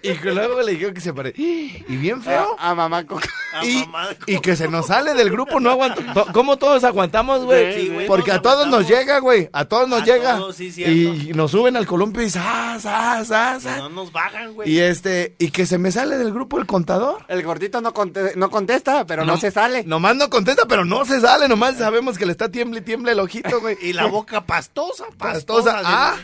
Y 0.01 0.13
que 0.15 0.31
luego 0.33 0.61
le 0.61 0.73
dijo 0.73 0.93
que 0.93 1.01
se 1.01 1.13
pare. 1.13 1.33
Y 1.35 1.95
bien 1.97 2.21
feo. 2.21 2.55
A, 2.59 2.71
a 2.71 2.75
mamá 2.75 3.05
coco. 3.05 3.21
A 3.53 3.65
Y, 3.65 3.85
y 4.27 4.39
que 4.39 4.56
se 4.56 4.68
nos 4.68 4.88
sale 4.88 5.13
del 5.13 5.30
grupo, 5.30 5.60
no 5.60 5.70
aguanto. 5.72 6.01
To- 6.13 6.27
¿Cómo 6.34 6.58
todos 6.58 6.84
aguantamos, 6.84 7.44
güey? 7.46 7.74
Sí, 7.88 7.92
Porque 8.08 8.32
a 8.32 8.42
todos 8.42 8.68
nos 8.68 8.88
llega, 8.88 9.20
güey. 9.20 9.50
A 9.54 9.65
todos 9.65 9.88
nos 9.88 10.01
A 10.01 10.06
llega. 10.06 10.38
todos, 10.38 10.56
sí, 10.56 10.72
cierto. 10.72 10.94
y 10.94 11.32
nos 11.34 11.51
suben 11.51 11.75
al 11.77 11.86
columpio 11.86 12.24
y 12.24 12.30
¡zas, 12.30 12.82
zas, 12.84 13.27
zas! 13.27 13.63
No 13.65 13.89
nos 13.89 14.12
bajan, 14.12 14.54
güey. 14.54 14.70
Y 14.70 14.80
este, 14.80 15.36
y 15.39 15.51
que 15.51 15.65
se 15.65 15.77
me 15.77 15.92
sale 15.92 16.18
del 16.18 16.32
grupo 16.34 16.58
el 16.60 16.65
contador. 16.65 17.24
El 17.27 17.44
gordito 17.44 17.82
no, 17.82 17.94
conte- 17.94 18.36
no 18.36 18.50
contesta, 18.50 19.06
pero 19.06 19.25
no, 19.25 19.38
se 19.38 19.51
sale. 19.51 19.84
Nomás 19.84 20.15
no 20.15 20.30
contesta, 20.30 20.65
pero 20.68 20.86
no 20.86 21.06
se 21.06 21.20
sale. 21.22 21.48
Nomás 21.48 21.77
sabemos 21.77 22.18
que 22.18 22.25
le 22.25 22.32
está 22.32 22.50
tiemble 22.50 22.80
y 22.80 22.84
tiemble 22.84 23.12
el 23.12 23.20
ojito, 23.20 23.60
güey. 23.62 23.77
Y 23.86 23.94
la 23.94 24.06
boca 24.08 24.46
pastosa, 24.46 25.06
Pastosa, 25.18 25.74
pastosa. 25.74 25.82
ah. 25.86 26.15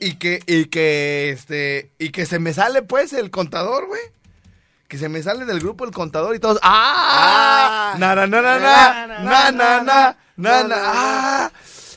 Y 0.00 0.14
que, 0.16 0.40
y 0.46 0.66
que, 0.66 1.30
este, 1.30 1.90
y 1.98 2.10
que 2.10 2.26
se 2.26 2.38
me 2.38 2.52
sale, 2.54 2.82
pues, 2.82 3.12
el 3.12 3.30
contador, 3.30 3.86
güey 3.86 4.00
que 4.88 4.98
se 4.98 5.08
me 5.08 5.22
sale 5.22 5.44
del 5.44 5.60
grupo 5.60 5.84
el 5.84 5.90
contador 5.90 6.34
y 6.34 6.38
todos. 6.38 6.58
¡Ah! 6.62 7.94
¡Na, 7.98 8.14
na, 8.14 8.26
na, 8.26 8.42
na, 8.42 8.58
na! 8.58 10.16
¡Na, 10.36 10.62
na. 10.64 11.52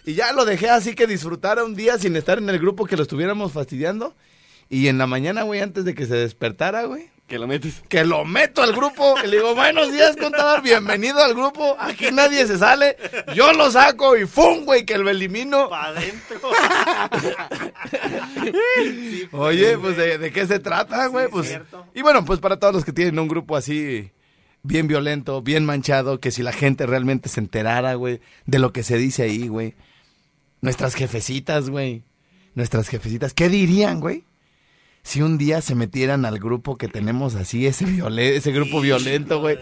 Y 0.05 0.13
ya 0.15 0.31
lo 0.33 0.45
dejé 0.45 0.69
así 0.69 0.95
que 0.95 1.07
disfrutara 1.07 1.63
un 1.63 1.75
día 1.75 1.97
sin 1.97 2.15
estar 2.15 2.37
en 2.37 2.49
el 2.49 2.57
grupo 2.57 2.85
que 2.85 2.95
lo 2.95 3.03
estuviéramos 3.03 3.51
fastidiando. 3.51 4.15
Y 4.69 4.87
en 4.87 4.97
la 4.97 5.07
mañana, 5.07 5.43
güey, 5.43 5.61
antes 5.61 5.85
de 5.85 5.93
que 5.93 6.05
se 6.05 6.15
despertara, 6.15 6.85
güey, 6.85 7.09
que 7.29 7.37
lo 7.37 7.45
metes. 7.45 7.83
que 7.87 8.03
lo 8.03 8.25
meto 8.25 8.63
al 8.63 8.73
grupo 8.73 9.13
y 9.23 9.27
le 9.27 9.37
digo, 9.37 9.53
buenos 9.53 9.91
días, 9.91 10.17
contador, 10.17 10.63
bienvenido 10.63 11.23
al 11.23 11.35
grupo, 11.35 11.77
aquí 11.79 12.07
nadie 12.11 12.47
se 12.47 12.57
sale, 12.57 12.97
yo 13.35 13.53
lo 13.53 13.69
saco 13.69 14.17
y 14.17 14.25
¡fum, 14.25 14.65
güey, 14.65 14.83
que 14.83 14.97
lo 14.97 15.09
elimino! 15.11 15.69
Pa' 15.69 15.89
adentro. 15.89 16.39
Sí, 18.83 19.29
Oye, 19.31 19.77
pues 19.77 19.95
¿de, 19.95 20.17
de 20.17 20.31
qué 20.31 20.47
se 20.47 20.57
trata, 20.57 21.05
güey? 21.05 21.25
Sí, 21.25 21.31
pues, 21.31 21.59
y 21.93 22.01
bueno, 22.01 22.25
pues 22.25 22.39
para 22.39 22.57
todos 22.57 22.73
los 22.73 22.83
que 22.83 22.93
tienen 22.93 23.19
un 23.19 23.27
grupo 23.27 23.55
así 23.55 24.11
bien 24.63 24.87
violento, 24.87 25.41
bien 25.43 25.65
manchado, 25.65 26.19
que 26.19 26.31
si 26.31 26.41
la 26.41 26.51
gente 26.51 26.87
realmente 26.87 27.29
se 27.29 27.39
enterara, 27.41 27.93
güey, 27.93 28.21
de 28.47 28.57
lo 28.57 28.73
que 28.73 28.81
se 28.81 28.97
dice 28.97 29.23
ahí, 29.23 29.47
güey. 29.47 29.75
Nuestras 30.61 30.95
jefecitas, 30.95 31.69
güey. 31.69 32.03
Nuestras 32.55 32.87
jefecitas, 32.89 33.33
¿qué 33.35 33.49
dirían, 33.49 33.99
güey? 33.99 34.25
Si 35.03 35.21
un 35.21 35.37
día 35.37 35.61
se 35.61 35.75
metieran 35.75 36.25
al 36.25 36.39
grupo 36.39 36.77
que 36.77 36.87
tenemos 36.87 37.35
así, 37.35 37.65
ese 37.65 37.85
violen- 37.85 38.33
ese 38.35 38.51
grupo 38.51 38.81
violento, 38.81 39.39
güey. 39.39 39.57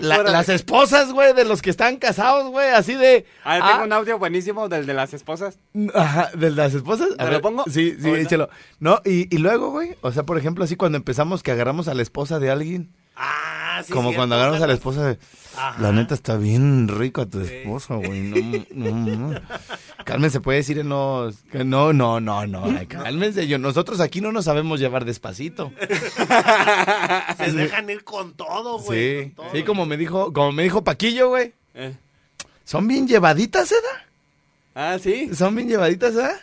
La- 0.00 0.22
las 0.22 0.48
esposas, 0.48 1.12
güey, 1.12 1.34
de 1.34 1.44
los 1.44 1.60
que 1.60 1.68
están 1.68 1.96
casados, 1.98 2.48
güey, 2.50 2.70
así 2.70 2.94
de... 2.94 3.26
Ah, 3.44 3.58
ah, 3.62 3.70
tengo 3.72 3.84
un 3.84 3.92
audio 3.92 4.18
buenísimo 4.18 4.68
del 4.70 4.86
de 4.86 4.94
las 4.94 5.12
esposas. 5.12 5.58
Ajá, 5.94 6.30
¿de 6.34 6.50
las 6.50 6.72
esposas? 6.72 7.08
A 7.18 7.26
¿Te 7.26 7.30
lo 7.32 7.42
pongo? 7.42 7.64
Sí, 7.70 7.94
sí, 8.00 8.08
échalo. 8.08 8.48
No, 8.78 9.02
y, 9.04 9.34
y 9.34 9.38
luego, 9.38 9.70
güey, 9.72 9.96
o 10.00 10.10
sea, 10.10 10.22
por 10.22 10.38
ejemplo, 10.38 10.64
así 10.64 10.74
cuando 10.76 10.96
empezamos 10.96 11.42
que 11.42 11.50
agarramos 11.50 11.86
a 11.88 11.94
la 11.94 12.00
esposa 12.02 12.38
de 12.38 12.50
alguien, 12.50 12.90
Ah, 13.14 13.82
sí. 13.84 13.92
como 13.92 14.08
cierto, 14.08 14.20
cuando 14.20 14.36
agarramos 14.36 14.62
a 14.62 14.66
la 14.66 14.72
esposa 14.72 15.06
de... 15.06 15.18
Ajá. 15.56 15.80
La 15.82 15.92
neta 15.92 16.14
está 16.14 16.36
bien 16.36 16.88
rico 16.88 17.22
a 17.22 17.26
tu 17.26 17.40
esposa, 17.40 17.94
güey. 17.96 18.20
No, 18.72 18.90
no, 18.94 19.30
no. 19.30 19.40
Cálmense, 20.04 20.40
puede 20.40 20.58
decir 20.58 20.84
no, 20.84 21.30
no, 21.52 21.92
no, 21.92 22.20
no, 22.20 22.46
no. 22.46 22.88
Cálmense, 22.88 23.46
yo, 23.46 23.58
nosotros 23.58 24.00
aquí 24.00 24.20
no 24.20 24.32
nos 24.32 24.46
sabemos 24.46 24.80
llevar 24.80 25.04
despacito. 25.04 25.72
Se 27.38 27.52
dejan 27.52 27.90
ir 27.90 28.04
con 28.04 28.34
todo, 28.34 28.78
güey. 28.78 29.24
Sí, 29.24 29.32
todo. 29.36 29.46
sí, 29.52 29.62
como 29.62 29.86
me 29.86 29.96
dijo, 29.96 30.32
como 30.32 30.52
me 30.52 30.62
dijo 30.62 30.84
Paquillo, 30.84 31.28
güey. 31.28 31.52
Eh. 31.74 31.96
Son 32.64 32.86
bien 32.86 33.08
llevaditas, 33.08 33.72
¿eh? 33.72 33.76
Ah, 34.74 34.98
sí. 35.02 35.34
Son 35.34 35.54
bien 35.54 35.68
llevaditas, 35.68 36.14
¿eh? 36.14 36.36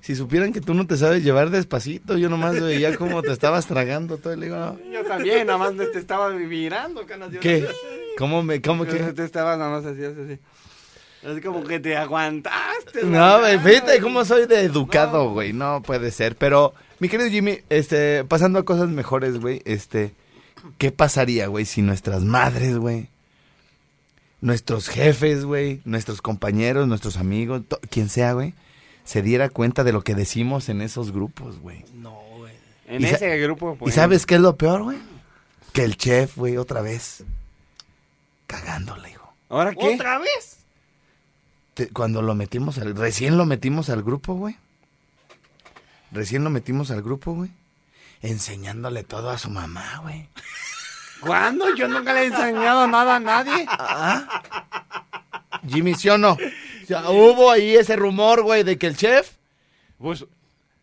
Si 0.00 0.14
supieran 0.14 0.52
que 0.52 0.62
tú 0.62 0.72
no 0.72 0.86
te 0.86 0.96
sabes 0.96 1.22
llevar 1.22 1.50
despacito, 1.50 2.16
yo 2.16 2.30
nomás 2.30 2.58
veía 2.60 2.96
cómo 2.96 3.20
te 3.22 3.32
estabas 3.32 3.66
tragando 3.66 4.16
todo. 4.16 4.34
Le 4.34 4.46
digo, 4.46 4.56
no. 4.56 4.78
Yo 4.90 5.04
también, 5.04 5.46
nada 5.46 5.58
más 5.58 5.74
te 5.76 5.98
estaba 5.98 6.30
mirando, 6.30 7.04
canas. 7.06 7.30
¿Qué? 7.40 7.68
No- 8.20 8.26
¿Cómo 8.26 8.42
me, 8.42 8.60
cómo 8.60 8.84
que? 8.84 8.98
Te 9.12 9.24
estabas 9.24 9.58
nada 9.58 9.70
más 9.70 9.84
así, 9.86 10.04
así, 10.04 10.20
así. 10.20 10.38
Así 11.26 11.40
como 11.42 11.62
que 11.64 11.78
te 11.80 11.96
aguantaste. 11.96 13.04
No, 13.04 13.40
güey, 13.40 13.58
fíjate 13.58 14.00
cómo 14.00 14.24
soy 14.24 14.46
de 14.46 14.62
educado, 14.62 15.30
güey. 15.30 15.52
No 15.52 15.82
puede 15.82 16.10
ser. 16.10 16.36
Pero, 16.36 16.72
mi 16.98 17.08
querido 17.08 17.28
Jimmy, 17.28 17.58
este, 17.68 18.24
pasando 18.24 18.58
a 18.58 18.64
cosas 18.64 18.88
mejores, 18.88 19.38
güey, 19.38 19.60
este, 19.66 20.14
¿qué 20.78 20.92
pasaría, 20.92 21.46
güey, 21.48 21.66
si 21.66 21.82
nuestras 21.82 22.22
madres, 22.22 22.78
güey, 22.78 23.08
nuestros 24.40 24.88
jefes, 24.88 25.44
güey, 25.44 25.80
nuestros 25.84 26.22
compañeros, 26.22 26.88
nuestros 26.88 27.18
amigos, 27.18 27.62
quien 27.90 28.08
sea, 28.08 28.32
güey, 28.32 28.54
se 29.04 29.20
diera 29.20 29.50
cuenta 29.50 29.84
de 29.84 29.92
lo 29.92 30.02
que 30.02 30.14
decimos 30.14 30.68
en 30.70 30.80
esos 30.80 31.12
grupos, 31.12 31.58
güey? 31.58 31.84
No, 31.94 32.18
güey. 32.38 32.52
En 32.86 33.02
Y 33.02 33.06
ese 33.06 33.38
grupo. 33.38 33.74
¿Y 33.74 33.76
pues, 33.76 33.94
sabes 33.94 34.24
qué 34.24 34.36
es 34.36 34.40
lo 34.40 34.56
peor, 34.56 34.84
güey? 34.84 34.98
Que 35.72 35.84
el 35.84 35.96
chef, 35.98 36.36
güey, 36.36 36.56
otra 36.56 36.80
vez, 36.80 37.24
cagándole, 38.50 39.10
hijo. 39.10 39.32
¿Ahora 39.48 39.74
qué? 39.74 39.94
¿Otra 39.94 40.18
vez? 40.18 40.58
Te- 41.74 41.88
cuando 41.88 42.22
lo 42.22 42.34
metimos 42.34 42.78
al, 42.78 42.94
recién 42.96 43.38
lo 43.38 43.46
metimos 43.46 43.88
al 43.90 44.02
grupo, 44.02 44.34
güey. 44.34 44.56
Recién 46.12 46.42
lo 46.44 46.50
metimos 46.50 46.90
al 46.90 47.02
grupo, 47.02 47.32
güey. 47.34 47.50
Enseñándole 48.22 49.04
todo 49.04 49.30
a 49.30 49.38
su 49.38 49.48
mamá, 49.50 50.00
güey. 50.02 50.28
¿Cuándo? 51.20 51.74
Yo 51.76 51.86
nunca 51.88 52.12
le 52.12 52.22
he 52.22 52.26
enseñado 52.26 52.86
nada 52.86 53.16
a 53.16 53.20
nadie. 53.20 53.66
Ah. 53.68 54.42
Jimmy, 55.68 55.94
¿sí 55.94 56.08
o 56.08 56.18
no? 56.18 56.32
O 56.32 56.86
sea, 56.86 57.08
hubo 57.10 57.50
ahí 57.50 57.76
ese 57.76 57.94
rumor, 57.96 58.42
güey, 58.42 58.62
de 58.64 58.78
que 58.78 58.86
el 58.88 58.96
chef, 58.96 59.32
Pues 59.98 60.24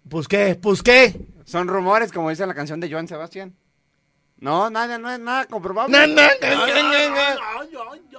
pues 0.10 0.28
qué, 0.28 0.56
pues 0.56 0.82
qué. 0.84 1.20
son 1.46 1.68
rumores, 1.68 2.12
como 2.14 2.30
dice 2.30 2.46
la 2.48 2.54
canción 2.54 2.80
de 2.80 2.90
Joan 2.90 3.08
Sebastián. 3.08 3.54
No, 4.40 4.70
nada, 4.70 4.98
no 5.00 5.12
es 5.12 5.20
nada 5.20 5.46
comprobable. 5.46 5.98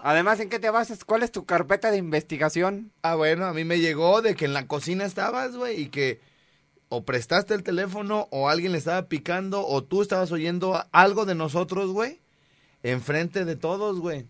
Además, 0.03 0.41
¿en 0.41 0.49
qué 0.49 0.59
te 0.59 0.71
basas? 0.71 1.05
¿Cuál 1.05 1.23
es 1.23 1.31
tu 1.31 1.45
carpeta 1.45 1.91
de 1.91 1.99
investigación? 1.99 2.93
Ah, 3.03 3.15
bueno, 3.15 3.47
a 3.47 3.53
mí 3.53 3.65
me 3.65 3.79
llegó 3.79 4.21
de 4.21 4.35
que 4.35 4.45
en 4.47 4.53
la 4.53 4.67
cocina 4.67 5.05
estabas, 5.05 5.57
güey, 5.57 5.81
y 5.83 5.89
que 5.89 6.21
o 6.89 7.05
prestaste 7.05 7.55
el 7.55 7.63
teléfono 7.63 8.29
o 8.31 8.49
alguien 8.49 8.73
le 8.73 8.79
estaba 8.79 9.03
picando 9.09 9.67
o 9.67 9.85
tú 9.85 10.03
estabas 10.03 10.33
oyendo 10.33 10.85
algo 10.91 11.25
de 11.27 11.35
nosotros, 11.35 11.91
güey, 11.91 12.21
enfrente 12.83 13.45
de 13.45 13.57
todos, 13.57 14.01
güey. 14.01 14.27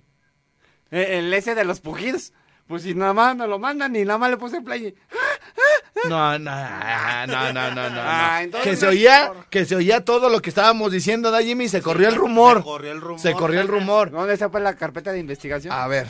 Eh, 0.91 1.19
El 1.19 1.33
ese 1.33 1.55
de 1.55 1.65
los 1.65 1.81
pujidos. 1.81 2.33
Pues 2.69 2.83
si 2.83 2.95
nada 2.95 3.15
más 3.15 3.35
me 3.35 3.47
lo 3.47 3.59
mandan 3.59 3.97
y 3.97 4.05
nada 4.05 4.19
más 4.19 4.31
le 4.31 4.37
puse 4.37 4.61
play. 4.61 4.95
No, 6.07 6.39
no, 6.39 6.51
no, 6.51 7.27
no, 7.27 7.53
no, 7.53 7.71
no, 7.71 7.91
no. 7.91 8.01
Ah, 8.01 8.43
que 8.63 8.77
se 8.77 8.87
oía, 8.87 9.33
que 9.51 9.65
se 9.65 9.75
oía 9.75 10.05
todo 10.05 10.29
lo 10.29 10.41
que 10.41 10.51
estábamos 10.51 10.93
diciendo, 10.93 11.31
¿da, 11.31 11.43
Jimmy? 11.43 11.69
Se 11.69 11.83
corrió 11.83 12.09
el 12.09 12.15
rumor. 12.15 12.59
Se 12.59 12.65
corrió 12.65 12.93
el 12.93 13.01
rumor. 13.01 13.21
Se 13.21 13.33
corrió 13.33 13.61
el 13.61 13.69
rumor. 13.69 14.11
¿Dónde 14.11 14.35
está 14.35 14.51
pues 14.51 14.63
la 14.63 14.77
carpeta 14.77 15.13
de 15.13 15.19
investigación? 15.19 15.73
A 15.73 15.89
ver, 15.89 16.07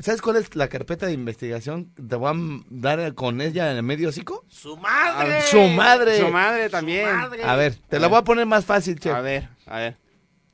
¿sabes 0.00 0.20
cuál 0.20 0.36
es 0.36 0.54
la 0.56 0.68
carpeta 0.68 1.06
de 1.06 1.12
investigación? 1.12 1.92
Te 1.94 2.16
voy 2.16 2.30
a 2.30 2.64
dar 2.68 3.14
con 3.14 3.40
ella 3.40 3.70
en 3.70 3.76
el 3.76 3.82
medio 3.84 4.08
hocico. 4.08 4.44
Su 4.48 4.76
madre. 4.76 5.42
Su 5.42 5.62
madre. 5.68 6.18
Su 6.18 6.28
madre 6.28 6.68
también. 6.68 7.08
Su 7.08 7.16
madre. 7.16 7.44
A 7.44 7.56
ver, 7.56 7.76
te 7.88 8.00
la 8.00 8.08
voy 8.08 8.18
a 8.18 8.22
poner 8.22 8.44
más 8.46 8.64
fácil, 8.64 8.98
che. 8.98 9.10
A 9.10 9.20
ver, 9.20 9.48
a 9.66 9.78
ver. 9.78 10.01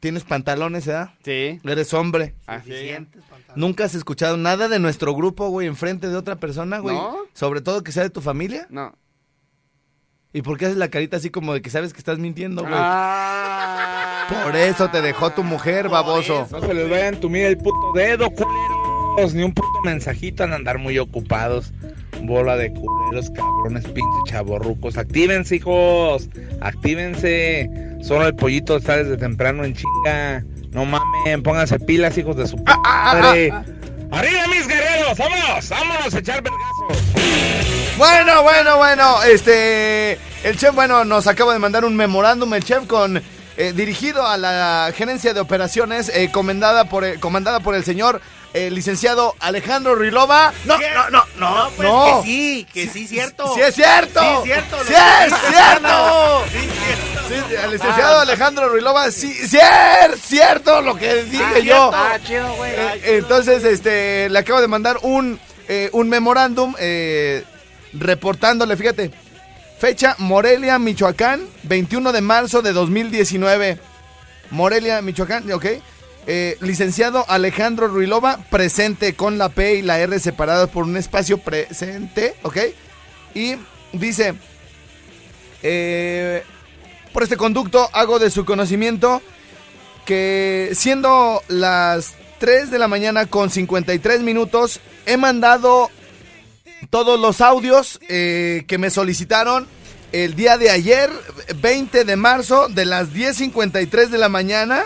Tienes 0.01 0.23
pantalones, 0.25 0.87
¿verdad? 0.87 1.11
Sí. 1.25 1.61
Eres 1.65 1.93
hombre. 1.93 2.35
Así. 2.47 2.71
Suficientes 2.71 3.23
pantalones. 3.23 3.57
¿Nunca 3.57 3.85
has 3.85 3.95
escuchado 3.95 4.37
nada 4.37 4.69
de 4.69 4.79
nuestro 4.79 5.15
grupo, 5.15 5.49
güey, 5.49 5.67
enfrente 5.67 6.09
de 6.09 6.17
otra 6.17 6.37
persona, 6.37 6.79
güey? 6.79 6.95
No. 6.95 7.17
Sobre 7.33 7.61
todo 7.61 7.83
que 7.83 7.91
sea 7.91 8.05
de 8.05 8.11
tu 8.11 8.21
familia. 8.21 8.67
No. 8.71 8.95
¿Y 10.33 10.43
por 10.43 10.59
qué 10.59 10.67
haces 10.67 10.77
la 10.77 10.89
carita 10.89 11.17
así 11.17 11.31
como 11.31 11.55
de 11.55 11.63
que 11.63 11.71
sabes 11.71 11.93
que 11.93 11.99
estás 11.99 12.19
mintiendo, 12.19 12.63
güey? 12.63 12.75
Ah. 12.77 14.45
Por 14.45 14.55
eso 14.55 14.91
te 14.91 15.01
dejó 15.01 15.31
tu 15.31 15.43
mujer, 15.43 15.89
baboso. 15.89 16.47
No 16.51 16.61
se 16.61 16.75
les 16.75 16.89
vaya 16.89 17.05
a 17.05 17.09
entumir 17.09 17.47
el 17.47 17.57
puto 17.57 17.93
dedo, 17.95 18.31
culeros. 18.31 19.35
Ni 19.35 19.43
un 19.43 19.53
puto 19.53 19.81
mensajito 19.83 20.45
han 20.45 20.51
de 20.51 20.57
andar 20.57 20.79
muy 20.79 20.99
ocupados. 20.99 21.73
Bola 22.23 22.57
de 22.57 22.73
culeros, 22.73 23.31
cabrones, 23.31 23.85
pinches 23.85 24.23
chavorrucos. 24.27 24.97
Actívense, 24.99 25.57
hijos. 25.57 26.29
Actívense. 26.61 27.71
Solo 28.03 28.27
el 28.27 28.35
pollito 28.35 28.77
está 28.77 28.97
desde 28.97 29.17
temprano 29.17 29.65
en 29.65 29.75
chinga. 29.75 30.45
No 30.73 30.85
mamen, 30.85 31.43
pónganse 31.43 31.79
pilas, 31.81 32.17
hijos 32.19 32.37
de 32.37 32.47
su 32.47 32.57
Ah, 32.67 32.75
puta 32.77 33.23
madre. 33.23 33.53
¡Arriba, 34.11 34.47
mis 34.49 34.67
guerreros! 34.67 35.19
¡Vámonos! 35.19 35.69
¡Vámonos 35.69 36.15
a 36.15 36.19
echar 36.19 36.43
vergazos! 36.43 37.05
Bueno, 37.99 38.43
bueno, 38.43 38.77
bueno, 38.79 39.23
este, 39.25 40.13
el 40.45 40.57
chef, 40.57 40.75
bueno, 40.75 41.05
nos 41.05 41.27
acaba 41.27 41.53
de 41.53 41.59
mandar 41.59 41.85
un 41.85 41.97
memorándum, 41.97 42.53
el 42.55 42.65
chef, 42.65 42.87
con, 42.87 43.21
eh, 43.57 43.73
dirigido 43.75 44.27
a 44.27 44.37
la 44.39 44.93
gerencia 44.95 45.35
de 45.35 45.41
operaciones, 45.41 46.09
eh, 46.15 46.31
comandada 46.33 46.89
por, 46.89 47.05
el- 47.05 47.19
comandada 47.21 47.61
por 47.61 47.75
el 47.75 47.85
señor 47.85 48.21
eh, 48.55 48.71
licenciado 48.71 49.35
Alejandro 49.41 49.95
Rilova. 49.95 50.53
No, 50.65 50.79
no, 50.79 51.11
no, 51.11 51.25
no, 51.37 51.65
No, 51.65 51.71
pues 51.77 51.89
no. 51.89 52.21
que 52.23 52.27
sí, 52.29 52.67
que 52.73 52.89
sí, 52.89 53.07
cierto. 53.07 53.55
Sí 53.55 53.61
es 53.61 53.75
cierto. 53.75 54.21
Sí 54.21 54.51
es 54.51 54.65
cierto. 54.65 54.77
Sí 54.85 54.95
es 54.95 55.35
cierto. 55.51 56.45
Sí 56.51 56.59
es 56.59 56.65
cierto. 56.87 57.19
Sí, 57.29 57.55
el 57.63 57.71
licenciado 57.73 58.21
Alejandro 58.21 58.69
Ruilova, 58.71 59.11
sí, 59.11 59.33
sí 59.35 59.59
es 59.59 60.21
cierto 60.23 60.81
lo 60.81 60.97
que 60.97 61.25
dije 61.25 61.63
yo. 61.63 61.91
Ah, 61.93 62.19
chido, 62.25 62.55
güey. 62.55 62.73
Eh, 62.73 63.01
entonces, 63.19 63.65
este, 63.65 64.31
le 64.31 64.39
acabo 64.39 64.63
de 64.63 64.69
mandar 64.69 64.99
un, 65.03 65.39
eh, 65.69 65.91
un 65.93 66.09
memorándum 66.09 66.75
eh, 66.79 67.45
reportándole, 67.93 68.77
fíjate, 68.79 69.11
fecha 69.79 70.15
Morelia, 70.19 70.79
Michoacán, 70.79 71.47
21 71.65 72.13
de 72.13 72.21
marzo 72.23 72.63
de 72.63 72.73
2019. 72.73 73.79
Morelia, 74.51 75.03
Michoacán, 75.03 75.51
ok. 75.53 75.67
Eh, 76.31 76.59
licenciado 76.61 77.25
Alejandro 77.27 77.89
Ruilova, 77.89 78.39
presente 78.51 79.15
con 79.15 79.39
la 79.39 79.49
P 79.49 79.77
y 79.77 79.83
la 79.83 79.99
R 79.99 80.21
separadas 80.21 80.69
por 80.69 80.85
un 80.85 80.99
espacio 80.99 81.39
presente, 81.39 82.35
ok. 82.43 82.59
Y 83.33 83.55
dice, 83.95 84.35
eh, 85.63 86.43
por 87.15 87.23
este 87.23 87.39
conducto 87.39 87.89
hago 87.95 88.19
de 88.19 88.31
su 88.31 88.45
conocimiento 88.45 89.23
que 90.05 90.73
siendo 90.75 91.43
las 91.49 92.15
3 92.41 92.71
de 92.71 92.79
la 92.79 92.89
mañana 92.89 93.25
con 93.25 93.49
53 93.49 94.21
minutos, 94.21 94.81
he 95.07 95.17
mandado 95.17 95.91
todos 96.91 97.19
los 97.19 97.41
audios 97.41 98.01
eh, 98.11 98.65
que 98.69 98.77
me 98.77 98.91
solicitaron 98.91 99.67
el 100.13 100.35
día 100.35 100.59
de 100.59 100.69
ayer, 100.69 101.11
20 101.57 102.05
de 102.05 102.17
marzo, 102.17 102.69
de 102.69 102.85
las 102.85 103.15
10.53 103.15 104.09
de 104.09 104.19
la 104.19 104.29
mañana 104.29 104.85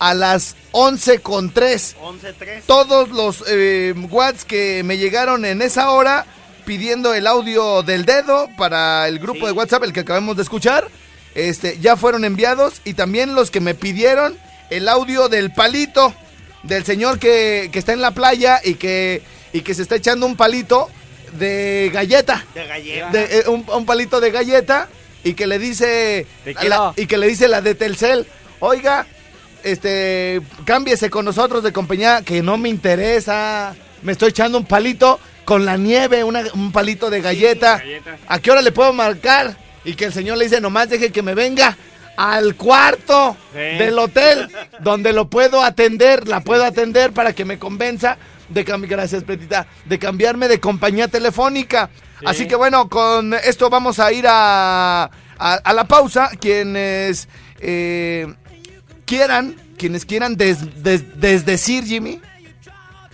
a 0.00 0.14
las 0.14 0.56
11.3. 0.72 1.94
11-3. 1.96 2.62
Todos 2.66 3.10
los 3.10 3.44
eh, 3.48 3.94
watts 4.10 4.44
que 4.44 4.82
me 4.82 4.98
llegaron 4.98 5.44
en 5.44 5.62
esa 5.62 5.90
hora 5.90 6.26
pidiendo 6.64 7.14
el 7.14 7.26
audio 7.26 7.82
del 7.82 8.04
dedo 8.04 8.48
para 8.56 9.08
el 9.08 9.18
grupo 9.18 9.40
Sí. 9.40 9.46
de 9.46 9.52
WhatsApp, 9.52 9.84
el 9.84 9.92
que 9.92 10.00
acabamos 10.00 10.36
de 10.36 10.42
escuchar, 10.42 10.88
este, 11.34 11.78
ya 11.80 11.96
fueron 11.96 12.24
enviados 12.24 12.80
y 12.84 12.94
también 12.94 13.34
los 13.34 13.50
que 13.50 13.60
me 13.60 13.74
pidieron 13.74 14.36
el 14.70 14.88
audio 14.88 15.28
del 15.28 15.52
palito 15.52 16.14
del 16.62 16.84
señor 16.84 17.18
que, 17.18 17.70
que 17.72 17.78
está 17.78 17.92
en 17.92 18.00
la 18.02 18.10
playa 18.12 18.60
y 18.62 18.74
que, 18.74 19.22
y 19.52 19.62
que 19.62 19.74
se 19.74 19.82
está 19.82 19.96
echando 19.96 20.26
un 20.26 20.36
palito 20.36 20.90
de 21.32 21.90
galleta 21.92 22.44
De 22.54 22.66
galleta. 22.66 23.10
de, 23.10 23.38
eh, 23.38 23.44
un, 23.48 23.64
un 23.72 23.86
palito 23.86 24.20
de 24.20 24.30
galleta 24.30 24.88
y 25.24 25.34
que 25.34 25.46
le 25.46 25.58
dice 25.58 26.26
la- 26.62 26.92
y 26.96 27.06
que 27.06 27.16
le 27.18 27.26
dice 27.28 27.48
la 27.48 27.60
de 27.62 27.74
Telcel, 27.74 28.26
oiga, 28.60 29.06
este, 29.64 30.40
cámbiese 30.64 31.10
con 31.10 31.24
nosotros 31.24 31.62
de 31.62 31.72
compañía 31.72 32.22
que 32.22 32.42
no 32.42 32.56
me 32.56 32.68
interesa, 32.68 33.74
me 34.02 34.12
estoy 34.12 34.30
echando 34.30 34.58
un 34.58 34.64
palito 34.66 35.18
con 35.44 35.64
la 35.64 35.76
nieve, 35.76 36.22
una- 36.24 36.44
un 36.54 36.72
palito 36.72 37.10
de 37.10 37.20
galleta. 37.20 37.78
galleta. 37.78 38.16
¿A 38.28 38.38
qué 38.38 38.50
hora 38.50 38.62
le 38.62 38.72
puedo 38.72 38.92
marcar? 38.92 39.56
Y 39.84 39.94
que 39.94 40.04
el 40.06 40.12
señor 40.12 40.38
le 40.38 40.44
dice, 40.44 40.60
nomás 40.60 40.88
deje 40.90 41.10
que 41.10 41.22
me 41.22 41.34
venga 41.34 41.76
al 42.16 42.54
cuarto 42.54 43.36
Sí. 43.52 43.58
del 43.58 43.98
hotel 43.98 44.48
donde 44.80 45.12
lo 45.12 45.28
puedo 45.30 45.62
atender, 45.62 46.28
la 46.28 46.40
puedo 46.40 46.64
atender 46.64 47.12
para 47.12 47.32
que 47.32 47.44
me 47.44 47.58
convenza 47.58 48.18
de 48.50 48.64
gracias 48.64 49.24
Petita, 49.24 49.66
de 49.86 49.98
cambiarme 49.98 50.48
de 50.48 50.60
compañía 50.60 51.08
telefónica. 51.08 51.88
Así 52.26 52.46
que 52.46 52.56
bueno, 52.56 52.88
con 52.90 53.32
esto 53.32 53.70
vamos 53.70 53.98
a 53.98 54.12
ir 54.12 54.26
a, 54.28 55.04
a, 55.04 55.08
a 55.38 55.72
la 55.72 55.84
pausa. 55.84 56.30
Quienes 56.38 57.28
eh, 57.60 58.26
quieran, 59.10 59.56
quienes 59.76 60.04
quieran 60.06 60.36
des- 60.36 60.82
des- 60.84 61.20
desdecir, 61.20 61.82
Jimmy, 61.84 62.20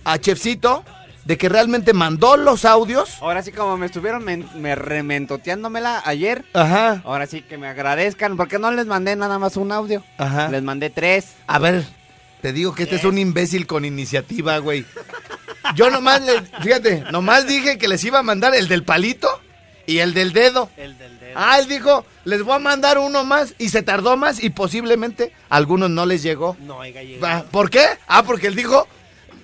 a 0.05 0.19
Chefcito, 0.19 0.85
de 1.25 1.39
que 1.39 1.49
realmente 1.49 1.95
mandó 1.95 2.37
los 2.37 2.67
audios. 2.67 3.17
Ahora 3.23 3.43
sí, 3.43 3.51
como 3.51 3.77
me 3.79 3.87
estuvieron 3.87 4.23
men- 4.23 4.47
me 4.57 4.75
rementoteándomela 4.75 6.03
ayer, 6.05 6.45
Ajá. 6.53 7.01
ahora 7.05 7.27
sí 7.27 7.41
que 7.41 7.57
me 7.57 7.67
agradezcan, 7.67 8.37
porque 8.37 8.59
no 8.59 8.71
les 8.71 8.85
mandé 8.87 9.17
nada 9.17 9.39
más 9.39 9.57
un 9.57 9.73
audio. 9.73 10.05
Ajá. 10.19 10.49
Les 10.51 10.63
mandé 10.63 10.91
tres. 10.91 11.29
A 11.47 11.59
ver, 11.59 11.83
te 12.43 12.53
digo 12.53 12.75
que 12.75 12.83
este 12.83 12.97
es 12.97 13.05
un 13.05 13.17
imbécil 13.17 13.67
con 13.67 13.85
iniciativa, 13.87 14.59
güey. 14.59 14.85
Yo 15.75 15.91
nomás 15.91 16.21
le, 16.23 16.43
fíjate, 16.63 17.05
nomás 17.11 17.47
dije 17.49 17.79
que 17.79 17.89
les 17.89 18.05
iba 18.05 18.19
a 18.19 18.23
mandar 18.23 18.55
el 18.55 18.69
del 18.69 18.85
palito 18.85 19.29
y 19.87 19.99
el 19.99 20.13
del 20.15 20.33
dedo. 20.35 20.69
El 20.77 20.97
del 20.99 21.09
dedo. 21.09 21.16
Ah, 21.35 21.59
él 21.59 21.67
dijo, 21.69 22.05
les 22.25 22.43
voy 22.43 22.55
a 22.55 22.59
mandar 22.59 22.99
uno 22.99 23.25
más 23.25 23.55
y 23.59 23.71
se 23.71 23.83
tardó 23.83 24.17
más 24.17 24.43
y 24.43 24.51
posiblemente 24.51 25.33
a 25.49 25.57
algunos 25.57 25.91
no 25.91 26.07
les 26.07 26.23
llegó. 26.23 26.57
No 26.61 26.81
hay 26.81 26.93
galleta. 26.93 27.39
Ah, 27.39 27.45
¿Por 27.51 27.71
qué? 27.71 27.85
Ah, 28.07 28.23
porque 28.23 28.47
él 28.47 28.55
dijo, 28.55 28.87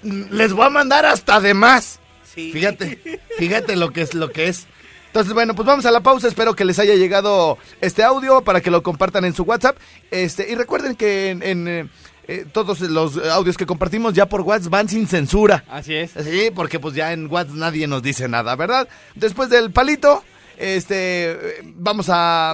"Mm, 0.02 0.22
les 0.32 0.52
voy 0.52 0.66
a 0.66 0.70
mandar 0.70 1.04
hasta 1.06 1.40
de 1.40 1.54
más. 1.54 1.98
Sí. 2.34 2.50
Fíjate, 2.52 3.20
fíjate 3.38 3.76
lo 3.76 3.90
que 3.92 4.02
es 4.02 4.14
lo 4.14 4.30
que 4.30 4.48
es. 4.48 4.66
Entonces, 5.08 5.34
bueno, 5.34 5.54
pues 5.54 5.66
vamos 5.66 5.84
a 5.84 5.90
la 5.90 6.00
pausa. 6.00 6.26
Espero 6.28 6.54
que 6.56 6.64
les 6.64 6.78
haya 6.78 6.94
llegado 6.94 7.58
este 7.82 8.02
audio 8.02 8.40
para 8.42 8.62
que 8.62 8.70
lo 8.70 8.82
compartan 8.82 9.26
en 9.26 9.34
su 9.34 9.42
WhatsApp. 9.42 9.76
Este, 10.10 10.50
y 10.50 10.54
recuerden 10.54 10.96
que 10.96 11.28
en, 11.28 11.42
en, 11.42 11.68
eh, 11.68 11.88
eh, 12.28 12.46
todos 12.50 12.80
los 12.80 13.18
audios 13.18 13.58
que 13.58 13.66
compartimos 13.66 14.14
ya 14.14 14.24
por 14.24 14.40
WhatsApp 14.40 14.70
van 14.72 14.88
sin 14.88 15.06
censura. 15.06 15.64
Así 15.68 15.94
es. 15.94 16.12
Sí, 16.12 16.50
porque 16.54 16.80
pues 16.80 16.94
ya 16.94 17.12
en 17.12 17.26
WhatsApp 17.30 17.56
nadie 17.56 17.86
nos 17.86 18.02
dice 18.02 18.26
nada, 18.26 18.56
¿verdad? 18.56 18.88
Después 19.14 19.50
del 19.50 19.70
palito, 19.70 20.24
este, 20.62 21.36
vamos 21.64 22.08
a, 22.08 22.52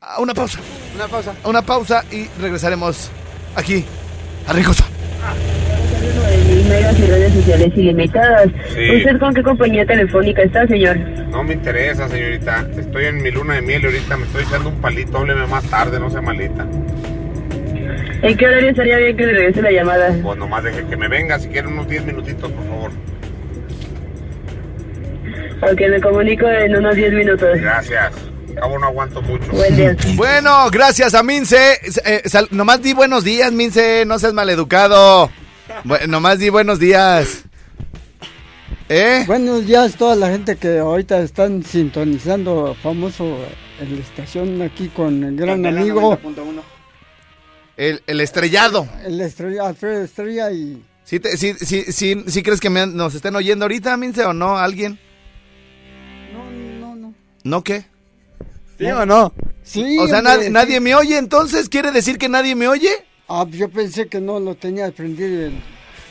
a 0.00 0.20
una 0.20 0.32
pausa. 0.34 0.60
Una 0.94 1.08
pausa. 1.08 1.34
A 1.42 1.48
una 1.48 1.62
pausa 1.62 2.04
y 2.10 2.28
regresaremos 2.40 3.10
aquí 3.56 3.84
a 4.46 4.52
Ricosa. 4.52 4.84
megas 6.68 6.98
y 6.98 7.02
redes 7.06 7.32
sociales 7.34 7.72
ilimitadas. 7.76 8.48
Sí. 8.74 8.96
¿Usted 8.96 9.18
con 9.18 9.34
qué 9.34 9.42
compañía 9.42 9.84
telefónica 9.86 10.42
está, 10.42 10.66
señor? 10.66 10.96
No 10.98 11.42
me 11.42 11.54
interesa, 11.54 12.08
señorita. 12.08 12.66
Estoy 12.78 13.06
en 13.06 13.22
mi 13.22 13.30
luna 13.30 13.54
de 13.54 13.62
miel 13.62 13.82
y 13.82 13.86
ahorita 13.86 14.16
me 14.16 14.26
estoy 14.26 14.44
echando 14.44 14.68
un 14.68 14.80
palito. 14.80 15.18
Hábleme 15.18 15.46
más 15.46 15.64
tarde, 15.64 15.98
no 15.98 16.10
sea 16.10 16.20
malita. 16.20 16.66
¿En 18.22 18.36
qué 18.36 18.46
horario 18.46 18.70
estaría 18.70 18.98
bien 18.98 19.16
que 19.16 19.26
le 19.26 19.32
regrese 19.32 19.62
la 19.62 19.72
llamada? 19.72 20.14
Pues 20.22 20.38
nomás 20.38 20.62
deje 20.62 20.84
que 20.86 20.96
me 20.96 21.08
venga, 21.08 21.38
si 21.40 21.48
quiere 21.48 21.66
unos 21.66 21.88
10 21.88 22.04
minutitos, 22.04 22.52
por 22.52 22.64
favor. 22.68 22.92
Ok, 25.62 25.80
me 25.90 26.00
comunico 26.00 26.48
en 26.48 26.76
unos 26.76 26.96
10 26.96 27.12
minutos. 27.12 27.60
Gracias. 27.60 28.12
Cabo 28.54 28.78
no 28.78 28.86
aguanto 28.86 29.22
mucho. 29.22 29.50
Buen 29.52 29.76
día. 29.76 29.96
Bueno, 30.16 30.68
gracias 30.70 31.14
a 31.14 31.22
Mince. 31.22 31.78
Eh, 32.04 32.22
sal- 32.28 32.48
nomás 32.50 32.82
di 32.82 32.92
buenos 32.92 33.24
días, 33.24 33.52
Mince. 33.52 34.04
No 34.04 34.18
seas 34.18 34.32
maleducado. 34.34 35.30
Bu- 35.84 36.06
nomás 36.08 36.38
di 36.38 36.48
buenos 36.50 36.78
días. 36.78 37.44
¿Eh? 38.88 39.24
Buenos 39.26 39.66
días 39.66 39.94
a 39.94 39.96
toda 39.98 40.16
la 40.16 40.28
gente 40.28 40.56
que 40.56 40.78
ahorita 40.78 41.20
están 41.20 41.62
sintonizando 41.62 42.76
famoso 42.82 43.38
en 43.80 43.94
la 43.96 44.02
estación 44.02 44.60
aquí 44.60 44.88
con 44.88 45.24
el 45.24 45.36
gran 45.36 45.64
amigo, 45.64 46.18
El, 47.78 48.02
el 48.06 48.20
estrellado. 48.20 48.86
el 49.06 49.18
estrella, 49.20 49.68
Alfredo 49.68 50.02
Estrella 50.02 50.50
y 50.50 50.82
¿Sí, 51.04 51.20
te- 51.20 51.36
sí, 51.38 51.54
sí, 51.58 51.84
sí, 51.90 52.22
sí 52.26 52.42
crees 52.42 52.60
que 52.60 52.68
me 52.68 52.80
han- 52.80 52.94
nos 52.96 53.14
estén 53.14 53.34
oyendo 53.34 53.64
ahorita, 53.64 53.96
Mince, 53.96 54.24
o 54.24 54.34
no? 54.34 54.58
¿Alguien? 54.58 54.98
No, 57.44 57.50
no, 57.50 57.54
no. 57.54 57.56
¿No 57.58 57.64
qué? 57.64 57.84
¿Sí 58.78 58.86
o 58.86 59.06
no? 59.06 59.32
Sí, 59.64 59.96
O 59.98 60.06
sea, 60.08 60.18
hombre, 60.18 60.22
nadie, 60.34 60.46
sí. 60.46 60.50
nadie 60.50 60.80
me 60.80 60.94
oye, 60.94 61.16
entonces, 61.18 61.68
¿quiere 61.68 61.92
decir 61.92 62.18
que 62.18 62.28
nadie 62.28 62.54
me 62.56 62.66
oye? 62.68 62.90
Ah, 63.28 63.46
yo 63.50 63.68
pensé 63.68 64.06
que 64.08 64.20
no 64.20 64.40
lo 64.40 64.54
tenía 64.54 64.90
prendido. 64.90 65.46
el- 65.46 65.62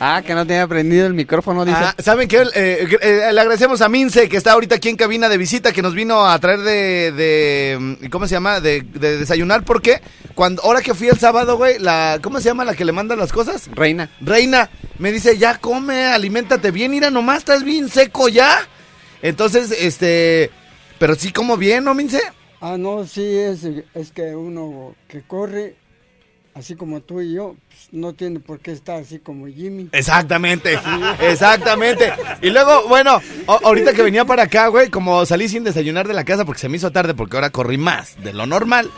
Ah, 0.03 0.23
que 0.25 0.33
no 0.33 0.47
tenía 0.47 0.65
prendido 0.67 1.05
el 1.05 1.13
micrófono, 1.13 1.63
dice. 1.63 1.77
Ah, 1.79 1.93
¿Saben 1.99 2.27
qué? 2.27 2.37
Eh, 2.55 2.87
eh, 3.01 3.29
le 3.31 3.39
agradecemos 3.39 3.81
a 3.81 3.89
Mince, 3.89 4.27
que 4.29 4.37
está 4.37 4.53
ahorita 4.53 4.75
aquí 4.75 4.89
en 4.89 4.95
cabina 4.95 5.29
de 5.29 5.37
visita, 5.37 5.71
que 5.73 5.83
nos 5.83 5.93
vino 5.93 6.25
a 6.25 6.39
traer 6.39 6.61
de, 6.61 7.11
de 7.11 7.77
mm, 7.79 8.05
¿cómo 8.07 8.25
se 8.27 8.33
llama? 8.33 8.59
De, 8.61 8.81
de 8.81 9.17
desayunar, 9.19 9.63
porque 9.63 10.01
cuando, 10.33 10.63
ahora 10.63 10.81
que 10.81 10.95
fui 10.95 11.07
el 11.09 11.19
sábado, 11.19 11.55
güey, 11.57 11.77
la, 11.77 12.17
¿cómo 12.23 12.39
se 12.39 12.45
llama 12.45 12.65
la 12.65 12.73
que 12.73 12.83
le 12.85 12.93
manda 12.93 13.15
las 13.15 13.31
cosas? 13.31 13.69
Reina. 13.75 14.09
Reina, 14.21 14.71
me 14.97 15.11
dice, 15.11 15.37
ya 15.37 15.59
come, 15.59 16.05
aliméntate 16.05 16.71
bien, 16.71 16.89
mira, 16.89 17.11
nomás 17.11 17.39
estás 17.39 17.63
bien 17.63 17.87
seco 17.87 18.27
ya. 18.27 18.57
Entonces, 19.21 19.71
este, 19.71 20.49
pero 21.01 21.15
sí 21.15 21.31
como 21.31 21.57
bien, 21.57 21.83
¿no, 21.83 21.95
Mince? 21.95 22.21
Ah, 22.61 22.77
no, 22.77 23.07
sí, 23.07 23.25
es, 23.25 23.63
es 23.95 24.11
que 24.11 24.35
uno 24.35 24.93
que 25.07 25.23
corre, 25.23 25.73
así 26.53 26.75
como 26.75 27.01
tú 27.01 27.21
y 27.21 27.33
yo, 27.33 27.55
pues, 27.69 27.87
no 27.91 28.13
tiene 28.13 28.39
por 28.39 28.59
qué 28.59 28.71
estar 28.71 29.01
así 29.01 29.17
como 29.17 29.47
Jimmy. 29.47 29.89
Exactamente, 29.93 30.77
exactamente. 31.19 32.13
Y 32.43 32.51
luego, 32.51 32.87
bueno, 32.87 33.19
ahorita 33.47 33.93
que 33.93 34.03
venía 34.03 34.25
para 34.25 34.43
acá, 34.43 34.67
güey, 34.67 34.91
como 34.91 35.25
salí 35.25 35.49
sin 35.49 35.63
desayunar 35.63 36.07
de 36.07 36.13
la 36.13 36.23
casa 36.23 36.45
porque 36.45 36.61
se 36.61 36.69
me 36.69 36.77
hizo 36.77 36.91
tarde, 36.91 37.15
porque 37.15 37.35
ahora 37.35 37.49
corrí 37.49 37.79
más 37.79 38.21
de 38.21 38.33
lo 38.33 38.45
normal, 38.45 38.91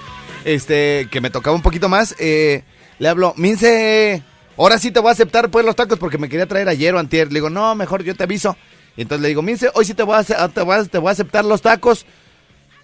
este, 0.43 1.07
que 1.09 1.21
me 1.21 1.29
tocaba 1.29 1.55
un 1.55 1.61
poquito 1.61 1.87
más, 1.87 2.17
eh, 2.19 2.63
le 2.99 3.07
hablo, 3.07 3.33
Mince, 3.37 4.21
ahora 4.57 4.77
sí 4.77 4.91
te 4.91 4.99
voy 4.99 5.07
a 5.07 5.13
aceptar 5.13 5.49
pues 5.49 5.65
los 5.65 5.77
tacos 5.77 5.99
porque 5.99 6.17
me 6.17 6.27
quería 6.27 6.47
traer 6.47 6.67
ayer 6.67 6.93
o 6.95 6.99
antier. 6.99 7.29
Le 7.29 7.35
digo, 7.35 7.49
no, 7.49 7.75
mejor 7.75 8.03
yo 8.03 8.13
te 8.13 8.25
aviso. 8.25 8.57
Y 8.95 9.01
entonces 9.01 9.21
le 9.21 9.29
digo, 9.29 9.41
Mince, 9.41 9.69
hoy 9.73 9.85
sí 9.85 9.93
te 9.93 10.03
voy 10.03 10.17
a, 10.17 10.23
te 10.23 10.61
voy 10.61 10.75
a, 10.75 10.83
te 10.85 10.97
voy 10.97 11.09
a 11.09 11.11
aceptar 11.11 11.45
los 11.45 11.61
tacos 11.61 12.05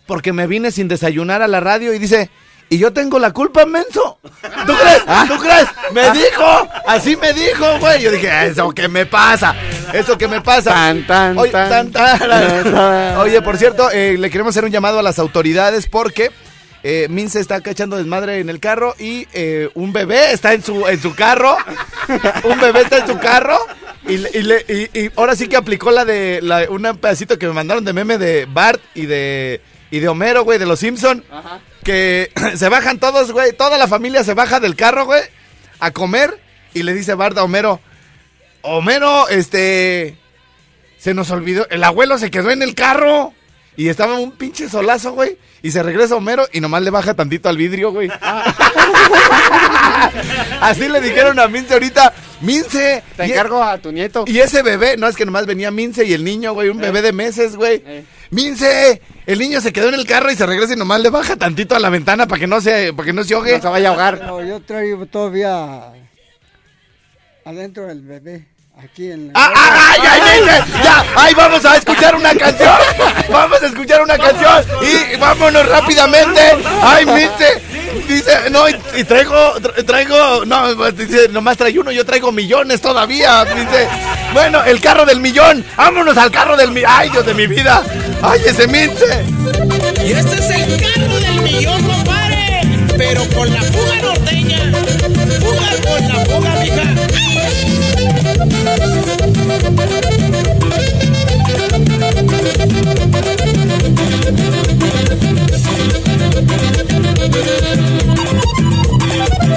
porque 0.08 0.34
me 0.34 0.48
vine 0.48 0.72
sin 0.72 0.88
desayunar 0.88 1.42
a 1.42 1.48
la 1.48 1.60
radio 1.60 1.94
y 1.94 2.00
dice... 2.00 2.30
Y 2.72 2.78
yo 2.78 2.94
tengo 2.94 3.18
la 3.18 3.32
culpa, 3.32 3.66
menso. 3.66 4.20
¿Tú 4.22 4.30
crees? 4.80 5.04
¿Tú 5.28 5.38
crees? 5.40 5.68
Me 5.92 6.12
dijo. 6.12 6.70
Así 6.86 7.18
me 7.18 7.34
dijo, 7.34 7.66
güey. 7.80 8.00
Yo 8.00 8.12
dije, 8.12 8.30
eso 8.46 8.70
que 8.72 8.88
me 8.88 9.08
pasa. 9.08 9.56
Eso 9.92 10.18
que 10.20 10.28
me 10.28 10.40
pasa. 10.42 10.72
Tan, 10.72 11.08
tan, 11.08 11.38
Oye, 11.38 11.52
tan, 11.52 11.92
tan, 11.92 11.92
tan. 11.92 12.20
tan, 12.30 12.72
tan. 12.72 13.18
Oye, 13.18 13.42
por 13.42 13.58
cierto, 13.58 13.90
eh, 13.90 14.18
le 14.20 14.30
queremos 14.30 14.52
hacer 14.52 14.66
un 14.66 14.72
llamado 14.72 15.00
a 15.00 15.02
las 15.02 15.18
autoridades 15.18 15.88
porque 15.88 16.30
eh, 16.84 17.08
Mince 17.10 17.40
está 17.40 17.56
acá 17.56 17.72
echando 17.72 17.98
desmadre 17.98 18.40
en 18.40 18.50
el 18.50 18.60
carro 18.60 18.96
y 19.00 19.28
eh, 19.34 19.70
un 19.74 19.92
bebé 19.94 20.32
está 20.34 20.54
en 20.54 20.64
su, 20.64 20.88
en 20.88 21.02
su 21.02 21.14
carro. 21.16 21.58
un 22.44 22.60
bebé 22.60 22.82
está 22.82 23.00
en 23.00 23.08
su 23.08 23.18
carro. 23.20 23.58
Y, 24.08 24.18
le- 24.18 24.32
y 24.34 24.42
le- 24.44 24.66
y- 24.94 25.00
y 25.00 25.12
ahora 25.18 25.36
sí 25.36 25.48
que 25.48 25.58
aplicó 25.58 25.92
la 25.92 26.06
de 26.06 26.40
la, 26.42 26.68
un 26.70 26.82
pedacito 26.98 27.38
que 27.38 27.48
me 27.48 27.54
mandaron 27.54 27.84
de 27.86 27.94
meme 27.94 28.18
de 28.18 28.46
Bart 28.46 28.82
y 28.96 29.06
de, 29.06 29.62
y 29.92 30.00
de 30.00 30.08
Homero, 30.08 30.44
güey, 30.44 30.58
de 30.58 30.66
los 30.66 30.80
Simpson. 30.80 31.24
Que 31.84 32.32
se 32.56 32.70
bajan 32.70 33.00
todos, 33.00 33.32
güey. 33.32 33.54
Toda 33.54 33.78
la 33.78 33.88
familia 33.88 34.24
se 34.24 34.34
baja 34.34 34.60
del 34.60 34.76
carro, 34.76 35.06
güey, 35.06 35.22
a 35.80 35.92
comer. 35.92 36.40
Y 36.74 36.84
le 36.84 36.94
dice 36.94 37.14
Bart 37.16 37.38
a 37.38 37.44
Homero, 37.44 37.80
Homero, 38.62 39.28
este... 39.30 40.18
Se 40.98 41.14
nos 41.14 41.32
olvidó, 41.32 41.66
el 41.70 41.84
abuelo 41.84 42.18
se 42.18 42.30
quedó 42.30 42.52
en 42.52 42.62
el 42.62 42.76
carro. 42.76 43.34
Y 43.78 43.88
estaba 43.88 44.20
un 44.20 44.32
pinche 44.34 44.68
solazo, 44.70 45.14
güey. 45.14 45.38
Y 45.62 45.72
se 45.72 45.84
regresa 45.84 46.16
Homero 46.16 46.48
y 46.54 46.62
nomás 46.62 46.82
le 46.84 46.90
baja 46.90 47.14
tantito 47.14 47.50
al 47.50 47.58
vidrio, 47.58 47.92
güey. 47.92 48.10
Así 50.62 50.88
le 50.88 51.02
dijeron 51.02 51.40
a 51.40 51.48
Mince 51.48 51.74
ahorita. 51.74 52.14
Mince. 52.42 53.04
Te 53.18 53.28
y- 53.28 53.32
encargo 53.32 53.62
a 53.62 53.78
tu 53.78 53.92
nieto. 53.92 54.24
y 54.28 54.40
ese 54.40 54.62
bebé, 54.64 54.96
no 54.98 55.08
es 55.08 55.16
que 55.16 55.26
nomás 55.26 55.46
venía 55.46 55.72
Mince 55.72 56.06
y 56.06 56.14
el 56.14 56.24
niño, 56.24 56.54
güey, 56.54 56.70
un 56.70 56.80
Eh. 56.80 56.84
bebé 56.88 57.02
de 57.02 57.12
meses, 57.12 57.56
güey. 57.56 57.84
Eh. 57.86 58.06
Mince, 58.32 59.02
el 59.26 59.40
niño 59.40 59.60
se 59.62 59.74
quedó 59.74 59.90
en 59.90 59.96
el 59.96 60.06
carro 60.06 60.32
y 60.32 60.36
se 60.36 60.46
regresa 60.46 60.74
y 60.74 60.78
nomás 60.78 61.02
le 61.02 61.10
baja 61.10 61.36
tantito 61.36 61.76
a 61.76 61.80
la 61.80 61.90
ventana 61.90 62.28
para 62.28 62.40
que 62.40 62.48
no 62.48 62.62
se, 62.62 62.94
para 62.94 63.06
que 63.06 63.14
no 63.14 63.24
se 63.24 63.34
ahogue. 63.34 63.58
No 63.58 63.62
se 63.62 63.68
vaya 63.68 63.90
a 63.90 63.92
ahogar. 63.92 64.22
No, 64.26 64.44
yo 64.44 64.62
traigo 64.62 65.06
todavía 65.08 65.92
adentro 67.44 67.88
del 67.88 68.02
bebé, 68.02 68.46
aquí 68.84 69.12
en 69.12 69.28
la... 69.28 69.34
¡Ah, 69.36 69.52
ah, 69.56 71.04
ay, 71.16 71.34
vamos 71.34 71.64
a 71.66 71.78
escuchar 71.78 72.16
una 72.16 72.34
canción! 72.34 72.78
¡Vamos 73.30 73.62
a 73.62 73.66
escuchar 73.66 74.02
una 74.02 74.18
canción! 74.18 74.66
¡Y 74.82 75.16
vámonos 75.18 75.68
rápidamente! 75.68 76.42
¡Ay, 76.82 77.06
Mince! 77.06 77.62
Dice, 78.08 78.50
no, 78.52 78.66
y, 78.70 79.04
traigo, 79.04 79.56
tra- 79.56 79.86
traigo, 79.86 80.46
no, 80.46 80.76
pues, 80.78 80.96
dice, 80.98 81.28
nomás 81.30 81.58
traigo 81.58 81.82
uno, 81.82 81.92
yo 81.92 82.06
traigo 82.06 82.32
millones 82.32 82.82
todavía, 82.82 83.46
dice. 83.46 83.88
Bueno, 84.34 84.64
el 84.64 84.80
carro 84.80 85.06
del 85.06 85.20
millón, 85.20 85.66
vámonos 85.76 86.18
al 86.18 86.32
carro 86.32 86.56
del 86.56 86.72
millón. 86.72 86.92
¡Ay, 86.92 87.10
Dios 87.10 87.26
de 87.26 87.34
mi 87.34 87.48
vida! 87.48 87.84
¡Ay, 88.22 88.42
ese 88.46 88.68
Mince! 88.68 89.06
Y 90.06 90.12
este 90.12 90.36
es 90.36 90.50
el 90.52 90.82
carro 90.82 91.16
del 91.20 91.42
millón, 91.42 91.84
compadre. 91.84 92.62
Pero 92.98 93.24
con 93.30 93.54
la 93.54 93.62
fuga 93.62 94.02
norteña. 94.02 94.72
Fuga 95.40 95.70
con 95.84 96.08
la 96.08 96.26
fuga, 96.26 96.56
mija. 96.62 96.99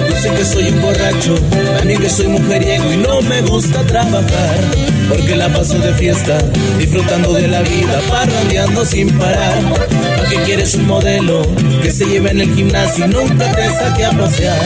Dicen 0.08 0.34
que 0.36 0.44
soy 0.44 0.68
un 0.68 0.80
borracho, 0.80 1.34
también 1.76 2.00
que 2.00 2.08
soy 2.08 2.28
mujeriego 2.28 2.92
y 2.92 2.96
no 2.96 3.20
me 3.22 3.42
gusta 3.42 3.82
trabajar. 3.82 4.60
Porque 5.08 5.36
la 5.36 5.48
paso 5.48 5.78
de 5.78 5.92
fiesta, 5.94 6.38
disfrutando 6.78 7.32
de 7.34 7.48
la 7.48 7.60
vida, 7.62 8.00
parrandeando 8.08 8.84
sin 8.84 9.10
parar. 9.18 10.11
¿Para 10.32 10.44
qué 10.44 10.50
quieres 10.52 10.74
un 10.76 10.86
modelo 10.86 11.42
que 11.82 11.90
se 11.90 12.06
lleve 12.06 12.30
en 12.30 12.40
el 12.40 12.54
gimnasio 12.54 13.04
y 13.04 13.08
nunca 13.08 13.52
te 13.52 13.68
saque 13.68 14.06
a 14.06 14.12
pasear? 14.12 14.58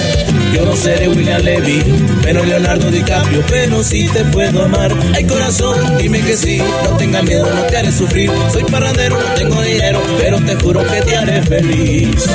Yo 0.54 0.64
no 0.64 0.76
seré 0.76 1.08
William 1.08 1.42
Levy, 1.42 1.82
pero 2.22 2.44
Leonardo 2.44 2.88
DiCaprio, 2.88 3.42
pero 3.50 3.82
sí 3.82 4.08
te 4.12 4.24
puedo 4.26 4.62
amar. 4.62 4.94
Ay 5.12 5.24
corazón, 5.24 5.76
dime 5.98 6.20
que 6.20 6.36
sí, 6.36 6.62
no 6.84 6.96
tengas 6.96 7.24
miedo, 7.24 7.52
no 7.52 7.62
te 7.62 7.78
haré 7.78 7.90
sufrir. 7.90 8.30
Soy 8.52 8.62
parrandero, 8.62 9.18
no 9.18 9.34
tengo 9.34 9.60
dinero, 9.60 10.00
pero 10.20 10.38
te 10.40 10.54
juro 10.54 10.86
que 10.86 11.00
te 11.00 11.16
haré 11.16 11.42
feliz. 11.42 12.26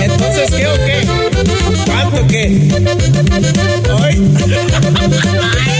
Entonces, 0.00 0.50
¿qué 0.56 0.66
o 0.66 0.74
qué? 0.74 1.06
¿Cuánto 1.84 2.26
qué? 2.28 2.68
Ay. 4.00 5.70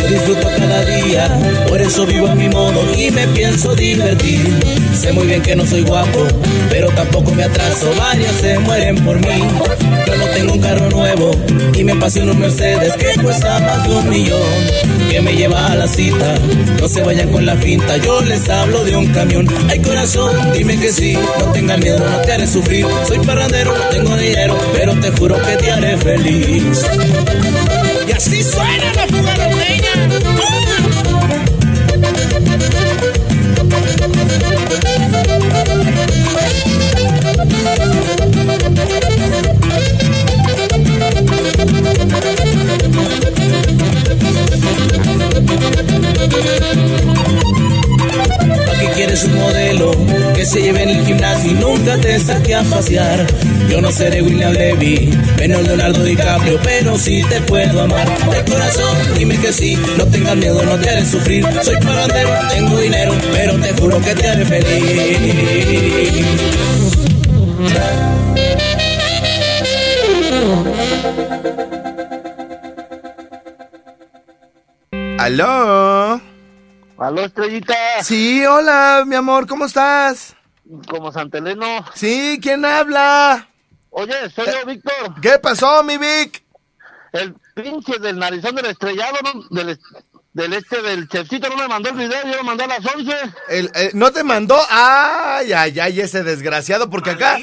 Yo 0.00 0.08
disfruto 0.08 0.48
cada 0.58 0.84
día, 0.84 1.28
por 1.68 1.80
eso 1.80 2.06
vivo 2.06 2.28
a 2.28 2.34
mi 2.34 2.48
modo 2.48 2.82
y 2.96 3.10
me 3.10 3.26
pienso 3.28 3.74
divertir. 3.74 4.40
Sé 4.94 5.12
muy 5.12 5.26
bien 5.26 5.42
que 5.42 5.56
no 5.56 5.66
soy 5.66 5.82
guapo, 5.82 6.26
pero 6.70 6.88
tampoco 6.90 7.34
me 7.34 7.44
atraso, 7.44 7.92
varias 7.96 8.32
se 8.32 8.58
mueren 8.58 8.96
por 9.04 9.18
mí. 9.18 9.42
Yo 10.06 10.16
no 10.16 10.26
tengo 10.26 10.52
un 10.52 10.60
carro 10.60 10.90
nuevo 10.90 11.30
y 11.74 11.84
me 11.84 11.94
pasé 11.96 12.20
en 12.20 12.30
un 12.30 12.38
Mercedes 12.38 12.94
que 12.94 13.20
cuesta 13.20 13.58
más 13.60 13.88
de 13.88 13.94
un 13.94 14.08
millón. 14.08 14.40
Que 15.10 15.20
me 15.20 15.32
lleva 15.34 15.66
a 15.66 15.74
la 15.74 15.86
cita, 15.86 16.34
no 16.80 16.88
se 16.88 17.02
vayan 17.02 17.30
con 17.30 17.46
la 17.46 17.56
finta, 17.56 17.96
yo 17.98 18.20
les 18.22 18.48
hablo 18.48 18.84
de 18.84 18.96
un 18.96 19.06
camión. 19.12 19.48
Ay 19.68 19.80
corazón, 19.80 20.52
dime 20.52 20.78
que 20.78 20.92
sí, 20.92 21.16
no 21.38 21.52
tengas 21.52 21.78
miedo, 21.78 21.98
no 21.98 22.18
te 22.18 22.32
haré 22.32 22.46
sufrir. 22.46 22.86
Soy 23.06 23.18
parrandero, 23.20 23.76
no 23.76 23.84
tengo 23.90 24.16
dinero, 24.16 24.58
pero 24.74 24.94
te 25.00 25.10
juro 25.12 25.36
que 25.42 25.56
te 25.56 25.70
haré 25.70 25.96
feliz. 25.98 26.84
Y 28.14 28.16
así 28.16 28.44
suena 28.44 28.92
la 28.94 29.06
fuga 29.08 29.36
norteña. 29.36 30.08
¿Para 48.64 48.78
qué 48.78 48.88
quieres 48.94 49.24
un 49.24 49.34
modelo 49.34 49.90
que 50.34 50.46
se 50.46 50.62
lleve 50.62 50.82
en 50.84 50.88
el 50.90 51.04
gimnasio 51.04 51.50
y 51.50 51.54
nunca 51.54 51.98
te 51.98 52.20
saque 52.20 52.54
a 52.54 52.62
pasear? 52.62 53.26
Seré 53.94 54.22
William 54.22 54.52
Levy, 54.52 55.16
menos 55.38 55.62
Leonardo 55.62 56.02
DiCaprio, 56.02 56.58
pero 56.64 56.98
sí 56.98 57.22
te 57.28 57.40
puedo 57.42 57.80
amar. 57.80 58.04
De 58.28 58.44
corazón, 58.50 58.96
dime 59.16 59.38
que 59.38 59.52
sí, 59.52 59.78
no 59.96 60.04
tengas 60.06 60.34
miedo, 60.34 60.60
no 60.64 60.76
te 60.80 60.90
haré 60.90 61.04
sufrir. 61.04 61.46
Soy 61.62 61.76
parrandero, 61.76 62.30
tengo 62.52 62.76
dinero, 62.76 63.14
pero 63.30 63.54
te 63.54 63.72
juro 63.74 64.00
que 64.00 64.14
te 64.16 64.28
haré 64.28 64.44
feliz. 64.44 66.26
¿Aló? 75.18 76.20
Aló, 76.98 77.24
estrellita. 77.24 77.76
Sí, 78.02 78.44
hola, 78.44 79.04
mi 79.06 79.14
amor, 79.14 79.46
¿cómo 79.46 79.66
estás? 79.66 80.34
Como 80.88 81.12
Santeleno. 81.12 81.84
Sí, 81.94 82.40
¿quién 82.42 82.64
habla? 82.64 83.50
Oye, 84.04 84.30
soy 84.34 84.46
yo, 84.46 84.66
Víctor. 84.66 85.20
¿Qué 85.20 85.38
pasó, 85.38 85.82
mi 85.82 85.96
Vic? 85.98 86.44
El 87.12 87.34
pinche 87.54 87.98
del 87.98 88.18
narizón 88.18 88.54
del 88.56 88.66
estrellado, 88.66 89.16
¿no? 89.22 89.42
Del, 89.50 89.78
del 90.32 90.52
este 90.52 90.82
del 90.82 91.08
chefcito 91.08 91.48
no 91.48 91.56
me 91.56 91.68
mandó 91.68 91.90
el 91.90 91.96
video, 91.96 92.22
yo 92.26 92.36
lo 92.36 92.42
mandé 92.44 92.64
a 92.64 92.66
las 92.66 92.84
11. 92.84 93.12
El, 93.48 93.70
eh, 93.74 93.90
¿No 93.94 94.10
te 94.12 94.24
mandó? 94.24 94.58
Ay, 94.68 95.52
ay, 95.52 95.78
ay, 95.78 96.00
ese 96.00 96.24
desgraciado, 96.24 96.90
porque 96.90 97.10
acá, 97.10 97.38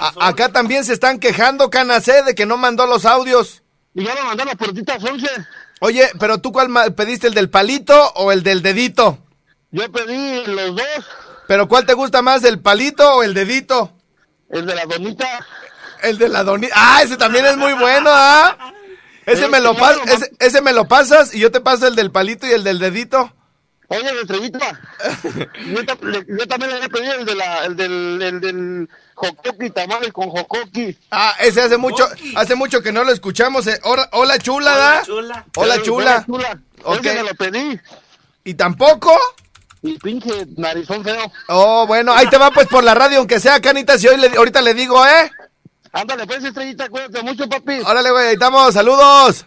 a- 0.00 0.28
acá 0.28 0.50
también 0.52 0.84
se 0.84 0.92
están 0.92 1.18
quejando, 1.18 1.70
Canacé, 1.70 2.22
de 2.22 2.34
que 2.36 2.46
no 2.46 2.56
mandó 2.56 2.86
los 2.86 3.04
audios. 3.04 3.62
Y 3.94 4.04
ya 4.04 4.14
lo 4.14 4.24
mandé 4.24 4.44
a 4.44 4.46
las 4.46 4.56
puertitas 4.56 5.02
11. 5.02 5.26
Oye, 5.80 6.08
pero 6.20 6.38
tú 6.38 6.52
cuál 6.52 6.68
ma- 6.68 6.90
pediste, 6.90 7.26
el 7.26 7.34
del 7.34 7.50
palito 7.50 8.12
o 8.14 8.30
el 8.30 8.42
del 8.44 8.62
dedito? 8.62 9.18
Yo 9.72 9.90
pedí 9.90 10.44
los 10.46 10.76
dos. 10.76 11.04
¿Pero 11.48 11.66
cuál 11.68 11.84
te 11.84 11.94
gusta 11.94 12.22
más, 12.22 12.44
el 12.44 12.60
palito 12.60 13.16
o 13.16 13.22
el 13.24 13.34
dedito? 13.34 13.92
El 14.50 14.64
de 14.66 14.74
la 14.76 14.84
donita. 14.86 15.44
El 16.06 16.18
de 16.18 16.28
la 16.28 16.42
donita. 16.44 16.74
Ah, 16.76 17.02
ese 17.02 17.16
también 17.16 17.44
es 17.46 17.56
muy 17.56 17.72
bueno, 17.74 18.10
¿ah? 18.12 18.72
Ese 19.26 19.48
me 19.48 19.58
lo 19.60 19.74
pas- 19.76 20.00
ese, 20.06 20.30
ese 20.38 20.60
me 20.62 20.72
lo 20.72 20.86
pasas 20.86 21.34
y 21.34 21.40
yo 21.40 21.50
te 21.50 21.60
paso 21.60 21.86
el 21.88 21.96
del 21.96 22.12
palito 22.12 22.46
y 22.46 22.52
el 22.52 22.62
del 22.64 22.78
dedito. 22.78 23.32
Oye, 23.88 24.08
el 24.08 24.18
estrellita. 24.18 24.80
yo, 25.66 25.84
también 26.46 26.70
le 26.70 26.76
había 26.76 26.88
pedido 26.88 27.12
el, 27.14 27.24
de 27.24 27.34
la, 27.36 27.64
el 27.66 27.76
del, 27.76 28.20
el 28.22 28.40
del 28.40 28.88
jocoqui, 29.14 29.70
tamales 29.70 30.12
con 30.12 30.28
jocoqui. 30.28 30.96
Ah, 31.10 31.34
ese 31.40 31.62
hace 31.62 31.76
mucho, 31.76 32.08
hace 32.36 32.54
mucho 32.56 32.82
que 32.82 32.92
no 32.92 33.04
lo 33.04 33.12
escuchamos. 33.12 33.66
eh. 33.68 33.78
Hola, 33.84 34.08
hola, 34.12 34.38
chula, 34.38 34.76
¿da? 34.76 35.02
chula. 35.02 35.44
Hola, 35.56 35.82
chula. 35.82 36.24
hola, 36.26 36.26
chula. 36.26 36.58
Ok. 36.82 37.04
Ese 37.06 37.14
me 37.14 37.22
lo 37.28 37.34
pedí. 37.36 37.80
¿Y 38.44 38.54
tampoco? 38.54 39.16
Y 39.82 39.98
pinche 39.98 40.30
narizón 40.56 41.04
feo. 41.04 41.30
Oh, 41.48 41.86
bueno, 41.86 42.12
ahí 42.12 42.26
te 42.28 42.38
va 42.38 42.50
pues 42.50 42.66
por 42.66 42.82
la 42.82 42.94
radio, 42.94 43.18
aunque 43.18 43.38
sea 43.38 43.60
canita, 43.60 43.98
si 43.98 44.08
hoy 44.08 44.16
le- 44.16 44.36
ahorita 44.36 44.62
le 44.62 44.74
digo, 44.74 45.04
¿eh? 45.06 45.30
Ándale, 45.96 46.26
pues, 46.26 46.44
estrellita, 46.44 46.90
cuídate 46.90 47.22
mucho, 47.22 47.48
papi. 47.48 47.80
Órale, 47.80 48.10
güey, 48.10 48.26
ahí 48.26 48.34
estamos, 48.34 48.74
saludos. 48.74 49.46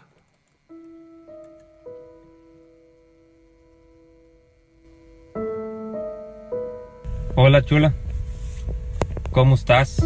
Hola 7.35 7.63
chula, 7.63 7.93
¿cómo 9.31 9.53
estás? 9.53 10.03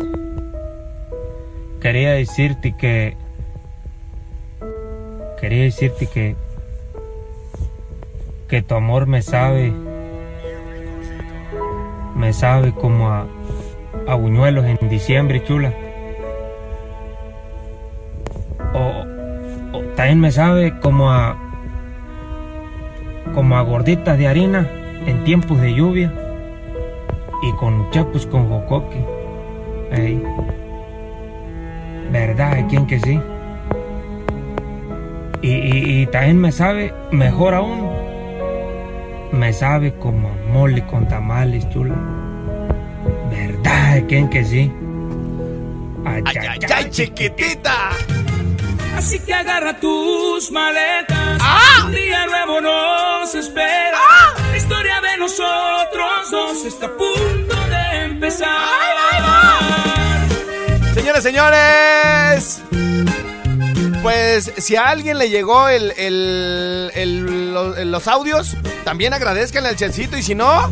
Quería 1.79 2.11
decirte 2.11 2.75
que... 2.75 3.15
Quería 5.39 5.63
decirte 5.63 6.07
que... 6.07 6.35
Que 8.49 8.61
tu 8.61 8.75
amor 8.75 9.07
me 9.07 9.21
sabe... 9.21 9.71
Me 12.17 12.33
sabe 12.33 12.73
como 12.73 13.07
a... 13.07 13.27
A 14.09 14.15
buñuelos 14.15 14.65
en 14.65 14.89
diciembre, 14.89 15.41
chula. 15.45 15.73
También 20.03 20.19
me 20.19 20.33
sabe 20.33 20.77
como 20.81 21.09
a... 21.13 21.37
Como 23.33 23.55
a 23.55 23.61
gorditas 23.61 24.17
de 24.17 24.27
harina 24.27 24.69
en 25.05 25.23
tiempos 25.23 25.61
de 25.61 25.73
lluvia 25.73 26.11
y 27.41 27.53
con 27.53 27.89
chapus 27.91 28.27
con 28.27 28.49
jocoque. 28.49 28.97
Ey. 29.93 30.21
¿Verdad? 32.11 32.51
¿Hay 32.51 32.63
quien 32.65 32.85
que 32.85 32.99
sí? 32.99 33.17
Y, 35.41 35.47
y- 35.51 36.01
y 36.01 36.05
también 36.07 36.37
me 36.37 36.51
sabe, 36.51 36.93
mejor 37.11 37.53
aún, 37.53 37.87
me 39.31 39.53
sabe 39.53 39.93
como 39.93 40.27
a 40.27 40.51
mole 40.51 40.85
con 40.85 41.07
tamales, 41.07 41.69
chula. 41.69 41.95
¿Verdad? 43.31 43.91
¿Hay 43.93 44.01
quien 44.03 44.29
que 44.29 44.43
sí? 44.43 44.69
Ay, 46.03 46.23
ay, 46.25 46.59
ay, 46.75 46.89
chiquitita. 46.89 47.91
Así 49.05 49.19
que 49.19 49.33
agarra 49.33 49.77
tus 49.79 50.49
maletas. 50.51 51.37
¡Ah! 51.41 51.83
Un 51.85 51.91
día 51.91 52.25
nuevo 52.25 52.61
nos 52.61 53.35
espera. 53.35 53.99
La 54.49 54.57
historia 54.57 55.01
de 55.01 55.17
nosotros 55.17 56.31
dos 56.31 56.65
está 56.65 56.85
a 56.85 56.89
punto 56.89 57.55
de 57.69 58.03
empezar. 58.05 58.47
Señores, 60.93 61.23
señores. 61.23 62.61
Pues 64.01 64.51
si 64.57 64.75
a 64.77 64.87
alguien 64.89 65.17
le 65.17 65.29
llegó 65.29 65.67
el, 65.67 65.91
el- 65.97 66.91
el- 66.95 67.53
lo- 67.53 67.83
los 67.85 68.07
audios, 68.07 68.55
también 68.85 69.13
agradezcanle 69.13 69.67
al 69.69 69.75
Chelsito. 69.75 70.17
Y 70.17 70.23
si 70.23 70.33
no, 70.33 70.71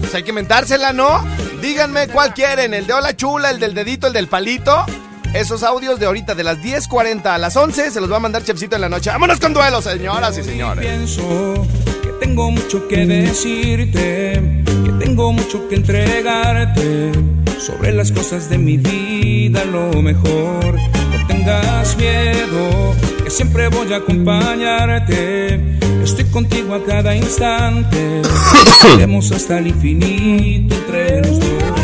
pues 0.00 0.14
hay 0.14 0.22
que 0.22 0.32
mentársela, 0.32 0.92
¿no? 0.94 1.22
Díganme 1.60 2.08
cuál 2.08 2.32
quieren, 2.32 2.72
el 2.72 2.86
de 2.86 2.94
Hola 2.94 3.14
Chula, 3.14 3.50
el 3.50 3.60
del 3.60 3.74
dedito, 3.74 4.06
el 4.06 4.12
del 4.14 4.28
palito. 4.28 4.86
Esos 5.34 5.62
audios 5.62 6.00
de 6.00 6.06
ahorita, 6.06 6.34
de 6.34 6.42
las 6.42 6.58
10.40 6.58 7.24
a 7.26 7.38
las 7.38 7.56
11, 7.56 7.92
se 7.92 8.00
los 8.00 8.10
va 8.10 8.16
a 8.16 8.20
mandar 8.20 8.42
Chefcito 8.42 8.74
en 8.74 8.82
la 8.82 8.88
noche. 8.88 9.10
¡Vámonos 9.10 9.38
con 9.38 9.54
duelo, 9.54 9.80
señoras 9.80 10.36
y 10.36 10.42
señores! 10.42 10.84
Pienso 10.84 11.66
que 12.02 12.08
tengo 12.20 12.50
mucho 12.50 12.88
que 12.88 13.06
decirte, 13.06 14.62
que 14.84 14.92
tengo 14.98 15.32
mucho 15.32 15.68
que 15.68 15.76
entregarte 15.76 17.12
sobre 17.60 17.92
las 17.92 18.10
cosas 18.10 18.50
de 18.50 18.58
mi 18.58 18.76
vida, 18.76 19.64
lo 19.66 20.02
mejor. 20.02 20.74
No 20.74 21.26
tengas 21.28 21.96
miedo, 21.96 22.94
que 23.22 23.30
siempre 23.30 23.68
voy 23.68 23.92
a 23.92 23.98
acompañarte. 23.98 25.78
Estoy 26.02 26.24
contigo 26.24 26.74
a 26.74 26.84
cada 26.84 27.14
instante. 27.14 28.22
Iremos 28.96 29.30
hasta 29.30 29.58
el 29.58 29.68
infinito 29.68 30.74
entre 30.74 31.20
los 31.20 31.38
dos. 31.38 31.79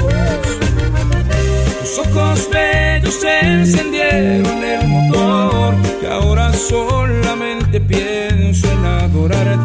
Bellos 3.06 3.24
encendieron 3.24 4.64
el 4.64 4.88
motor 4.88 5.74
que 6.00 6.06
ahora 6.06 6.52
solamente 6.52 7.80
pienso 7.80 8.70
en 8.70 8.84
adorarte. 8.84 9.55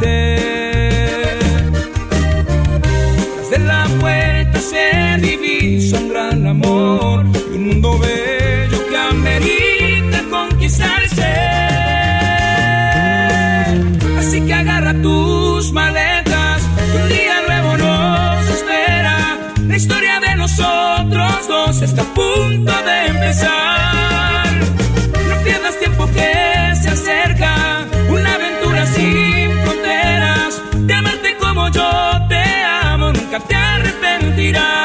Arrepentirás. 34.51 34.80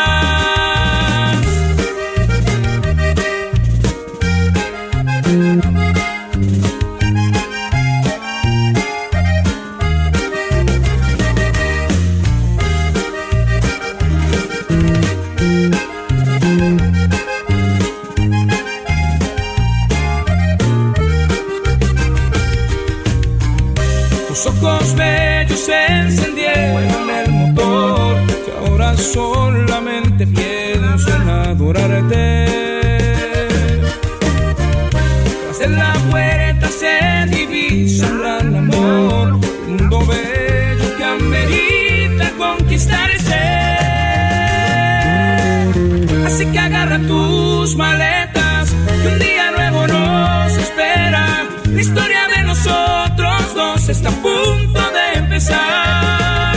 Maletas, 47.76 48.70
que 49.02 49.08
un 49.08 49.18
día 49.18 49.50
nuevo 49.50 49.86
nos 49.86 50.56
espera. 50.56 51.44
La 51.68 51.80
historia 51.80 52.26
de 52.34 52.42
nosotros 52.44 53.54
dos 53.54 53.88
está 53.88 54.08
a 54.08 54.12
punto 54.12 54.80
de 54.96 55.18
empezar. 55.18 56.56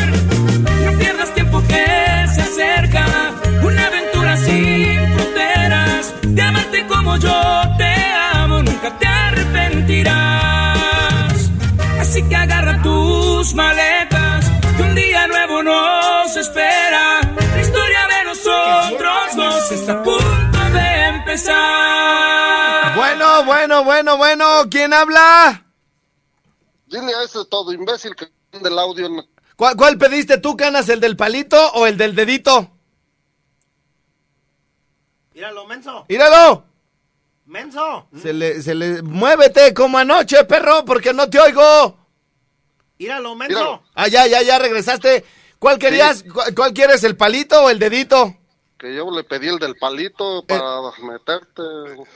No 0.86 0.92
pierdas 0.98 1.34
tiempo 1.34 1.62
que 1.68 1.86
se 2.34 2.42
acerca, 2.42 3.06
una 3.62 3.88
aventura 3.88 4.38
sin 4.38 5.14
fronteras. 5.14 6.14
De 6.24 6.42
amarte 6.42 6.88
como 6.88 7.18
yo 7.18 7.62
te 7.78 7.94
amo, 8.34 8.64
nunca 8.64 8.98
te 8.98 9.08
arrepentirás. 9.08 11.52
Así 12.00 12.24
que 12.24 12.36
agarra 12.36 12.82
tus 12.82 13.54
maletas, 13.54 14.09
bueno, 24.60 24.70
¿quién 24.70 24.94
habla? 24.94 25.66
Dile 26.88 27.14
a 27.16 27.24
ese 27.24 27.46
todo 27.46 27.72
imbécil 27.72 28.16
que 28.16 28.28
del 28.60 28.78
audio. 28.78 29.06
en- 29.06 29.28
¿Cuál, 29.56 29.76
cuál 29.76 29.98
pediste 29.98 30.38
tú, 30.38 30.56
Canas? 30.58 30.90
¿El 30.90 31.00
del 31.00 31.16
palito 31.18 31.72
o 31.74 31.86
el 31.86 31.98
del 31.98 32.16
dedito? 32.16 32.72
Míralo, 35.34 35.66
menso. 35.68 36.06
¡Míralo! 36.10 36.66
Menso. 37.46 38.08
Se 38.22 38.34
le, 38.34 38.62
se 38.62 38.76
le... 38.76 39.02
¡Muévete 39.02 39.74
como 39.74 39.98
anoche, 39.98 40.44
perro, 40.46 40.86
porque 40.86 41.14
no 41.14 41.30
te 41.30 41.40
oigo! 41.40 41.98
Míralo, 42.98 43.36
menso. 43.36 43.82
Ah, 43.96 44.08
ya, 44.08 44.28
ya, 44.28 44.42
ya 44.42 44.60
regresaste. 44.60 45.26
¿Cuál 45.58 45.78
querías? 45.80 46.24
¿Cuál, 46.34 46.56
cuál 46.56 46.74
quieres, 46.74 47.04
el 47.04 47.16
palito 47.18 47.64
o 47.64 47.70
el 47.70 47.80
dedito? 47.80 48.36
Que 48.80 48.96
yo 48.96 49.12
le 49.12 49.24
pedí 49.26 49.50
el 49.50 49.60
del 49.60 49.76
palito 49.76 50.44
para 50.48 50.66
meterte. 51.06 51.62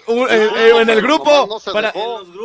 Un- 0.08 0.30
eh, 0.30 0.50
eh, 0.56 0.72
en 0.80 0.90
el 0.90 1.02
grupo, 1.02 1.48
no 1.48 1.60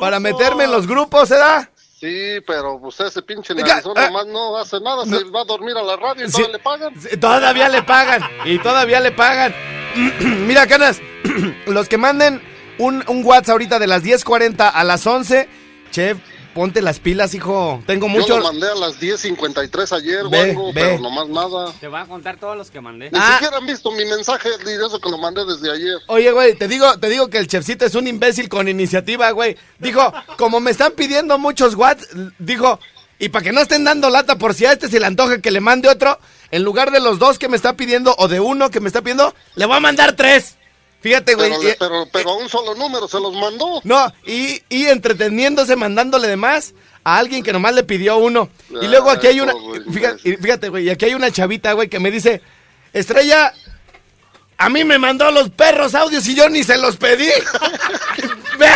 para, 0.00 0.18
meterme 0.18 0.64
en 0.64 0.72
los 0.72 0.88
grupos, 0.88 1.30
¿eh? 1.30 1.34
¿verdad? 1.34 1.68
Sí, 2.00 2.40
pero 2.46 2.80
pues 2.80 2.98
ese 3.00 3.22
pinche 3.22 3.54
narizón 3.54 3.96
ah. 3.96 4.06
nomás 4.08 4.26
no 4.26 4.56
hace 4.56 4.80
nada, 4.80 5.04
se 5.04 5.22
va 5.24 5.42
a 5.42 5.44
dormir 5.44 5.76
a 5.76 5.82
la 5.82 5.96
radio 5.96 6.26
y 6.26 6.30
Sí. 6.30 6.42
todavía 6.42 6.48
le 6.52 6.58
pagan. 6.58 7.20
Todavía 7.20 7.68
le 7.68 7.82
pagan. 7.82 8.22
Y 8.44 8.58
todavía 8.58 9.00
le 9.00 9.12
pagan. 9.12 9.54
Mira, 10.46 10.66
canas. 10.66 11.00
Los 11.66 11.88
que 11.88 11.96
manden 11.96 12.42
un, 12.78 13.04
un 13.08 13.24
WhatsApp 13.24 13.52
ahorita 13.52 13.78
de 13.78 13.86
las 13.86 14.04
10.40 14.04 14.70
a 14.72 14.84
las 14.84 15.06
11. 15.06 15.48
Chef, 15.90 16.18
ponte 16.58 16.82
las 16.82 16.98
pilas, 16.98 17.34
hijo. 17.34 17.80
Tengo 17.86 18.08
Yo 18.08 18.14
mucho. 18.14 18.36
lo 18.36 18.42
mandé 18.42 18.66
a 18.68 18.74
las 18.74 18.98
10.53 19.00 19.96
ayer 19.96 20.24
o 20.26 20.28
Ve, 20.28 20.40
algo, 20.40 20.72
ve. 20.72 20.80
pero 20.82 20.98
nomás 20.98 21.28
nada. 21.28 21.72
Te 21.78 21.86
voy 21.86 22.00
a 22.00 22.04
contar 22.04 22.36
todos 22.36 22.56
los 22.56 22.68
que 22.68 22.80
mandé. 22.80 23.12
Ni 23.12 23.20
siquiera 23.20 23.58
han 23.58 23.64
visto 23.66 23.92
mi 23.92 24.04
mensaje 24.04 24.48
de 24.64 24.74
eso 24.74 25.00
que 25.00 25.08
lo 25.08 25.18
mandé 25.18 25.44
desde 25.44 25.70
ayer. 25.72 25.98
Oye, 26.08 26.32
güey, 26.32 26.54
te 26.58 26.66
digo, 26.66 26.98
te 26.98 27.08
digo 27.08 27.30
que 27.30 27.38
el 27.38 27.46
chefcito 27.46 27.84
es 27.86 27.94
un 27.94 28.08
imbécil 28.08 28.48
con 28.48 28.66
iniciativa, 28.66 29.30
güey. 29.30 29.56
Dijo, 29.78 30.12
como 30.36 30.58
me 30.58 30.72
están 30.72 30.90
pidiendo 30.96 31.38
muchos 31.38 31.76
watts, 31.76 32.08
dijo, 32.40 32.80
y 33.20 33.28
para 33.28 33.44
que 33.44 33.52
no 33.52 33.60
estén 33.60 33.84
dando 33.84 34.10
lata 34.10 34.36
por 34.36 34.52
si 34.52 34.66
a 34.66 34.72
este 34.72 34.88
se 34.88 34.98
le 34.98 35.06
antoja 35.06 35.40
que 35.40 35.52
le 35.52 35.60
mande 35.60 35.88
otro, 35.88 36.18
en 36.50 36.64
lugar 36.64 36.90
de 36.90 36.98
los 36.98 37.20
dos 37.20 37.38
que 37.38 37.48
me 37.48 37.54
está 37.56 37.76
pidiendo 37.76 38.16
o 38.18 38.26
de 38.26 38.40
uno 38.40 38.70
que 38.72 38.80
me 38.80 38.88
está 38.88 39.00
pidiendo, 39.02 39.32
le 39.54 39.64
voy 39.64 39.76
a 39.76 39.80
mandar 39.80 40.14
tres. 40.14 40.56
Fíjate, 41.00 41.34
güey. 41.34 41.50
Pero, 41.50 41.62
le- 41.62 41.76
pero, 41.78 42.08
pero 42.12 42.30
a 42.30 42.36
un 42.36 42.48
solo 42.48 42.74
número 42.74 43.06
se 43.08 43.20
los 43.20 43.32
mandó. 43.34 43.80
No, 43.84 44.12
y, 44.26 44.60
y 44.68 44.86
entreteniéndose, 44.86 45.76
mandándole 45.76 46.26
de 46.28 46.36
más 46.36 46.74
a 47.04 47.18
alguien 47.18 47.42
que 47.44 47.52
nomás 47.52 47.74
le 47.74 47.84
pidió 47.84 48.16
uno. 48.18 48.48
Y 48.82 48.88
luego 48.88 49.10
aquí 49.10 49.28
hay 49.28 49.40
una. 49.40 49.54
Fíjate, 49.92 50.36
fíjate, 50.38 50.68
güey, 50.68 50.84
y 50.86 50.90
aquí 50.90 51.04
hay 51.04 51.14
una 51.14 51.30
chavita, 51.30 51.72
güey, 51.74 51.88
que 51.88 52.00
me 52.00 52.10
dice: 52.10 52.42
Estrella, 52.92 53.52
a 54.56 54.68
mí 54.68 54.82
me 54.84 54.98
mandó 54.98 55.30
los 55.30 55.50
perros 55.50 55.94
audios 55.94 56.26
y 56.26 56.34
yo 56.34 56.48
ni 56.48 56.64
se 56.64 56.76
los 56.78 56.96
pedí. 56.96 57.28
ve, 58.58 58.66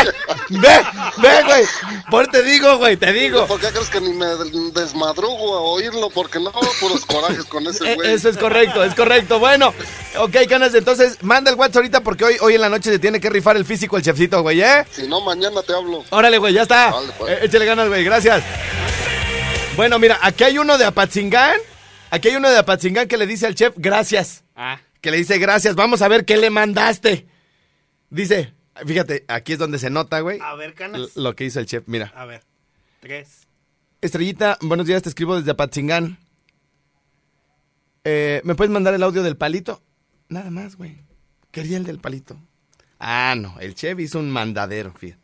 ve, 0.51 0.85
ve, 1.19 1.43
güey. 1.45 1.65
Por 2.11 2.29
te 2.29 2.43
digo, 2.43 2.79
güey, 2.79 2.97
te 2.97 3.13
digo. 3.13 3.47
¿Por 3.47 3.61
qué 3.61 3.69
crees 3.69 3.89
que 3.89 4.01
ni 4.01 4.13
me 4.13 4.27
desmadrugo 4.73 5.55
a 5.55 5.61
oírlo? 5.61 6.11
Porque 6.11 6.39
no, 6.39 6.53
puros 6.81 7.05
corajes 7.07 7.45
con 7.45 7.67
ese 7.67 7.83
Eh, 7.93 7.95
güey. 7.97 8.13
Eso 8.13 8.29
es 8.29 8.39
correcto, 8.39 8.85
es 8.85 8.95
correcto. 8.95 9.39
Bueno, 9.39 9.75
ok, 10.19 10.37
canas, 10.49 10.75
entonces 10.75 11.19
manda 11.23 11.51
el 11.51 11.57
WhatsApp 11.57 11.77
ahorita 11.77 12.01
porque 12.03 12.25
hoy, 12.25 12.37
hoy 12.41 12.55
en 12.55 12.61
la 12.61 12.69
noche 12.69 12.91
se 12.91 12.99
tiene 12.99 13.21
que 13.21 13.29
rifar 13.29 13.57
el 13.57 13.65
físico 13.65 13.97
el 13.97 14.03
chefcito, 14.03 14.43
güey, 14.43 14.63
¿eh? 14.63 14.87
Si 14.91 15.07
no, 15.09 15.21
mañana 15.21 15.63
te 15.63 15.75
hablo. 15.75 16.05
Órale, 16.11 16.39
güey, 16.39 16.55
ya 16.55 16.63
está. 16.63 16.91
Vale, 16.91 17.13
pues. 17.19 17.33
Eh, 17.33 17.39
échale 17.43 17.65
ganas, 17.65 17.89
güey, 17.89 18.05
gracias. 18.05 18.43
Bueno, 19.77 19.99
mira, 19.99 20.19
aquí 20.23 20.45
hay 20.45 20.59
uno 20.59 20.77
de 20.79 20.85
Apatzingán. 20.85 21.57
Aquí 22.11 22.29
hay 22.29 22.37
uno 22.37 22.51
de 22.51 22.59
Apatzingán 22.59 23.09
que 23.09 23.17
le 23.17 23.27
dice 23.27 23.47
al 23.47 23.55
chef 23.55 23.73
gracias. 23.77 24.45
Ah. 24.55 24.79
Que 25.01 25.11
le 25.11 25.17
dice 25.17 25.39
gracias. 25.39 25.75
Vamos 25.75 26.03
a 26.03 26.09
ver 26.09 26.25
qué 26.27 26.37
le 26.37 26.51
mandaste. 26.51 27.27
Dice, 28.11 28.53
fíjate, 28.87 29.25
aquí 29.29 29.53
es 29.53 29.59
donde 29.59 29.79
se 29.79 29.91
nota, 29.91 30.21
güey. 30.21 30.39
A 30.41 30.55
ver, 30.55 30.75
canas. 30.75 31.17
Lo 31.17 31.35
que 31.35 31.45
hizo 31.45 31.61
el 31.61 31.67
chef. 31.67 31.85
Mira. 31.87 32.13
A 32.15 32.25
ver. 32.25 32.43
Tres. 33.01 33.47
Estrellita, 34.01 34.59
buenos 34.61 34.87
días, 34.87 35.03
te 35.03 35.09
escribo 35.09 35.37
desde 35.37 35.53
Apatzingán. 35.53 36.19
Eh, 38.05 38.41
¿Me 38.45 38.55
puedes 38.55 38.73
mandar 38.73 38.95
el 38.95 39.03
audio 39.03 39.23
del 39.23 39.37
palito? 39.37 39.81
Nada 40.29 40.51
más, 40.51 40.77
güey. 40.77 40.99
Quería 41.53 41.77
el 41.77 41.85
del 41.85 41.99
palito. 41.99 42.37
Ah, 42.99 43.35
no, 43.37 43.59
el 43.61 43.75
chef 43.75 43.99
hizo 44.01 44.19
un 44.19 44.31
mandadero, 44.31 44.93
fíjate. 44.93 45.23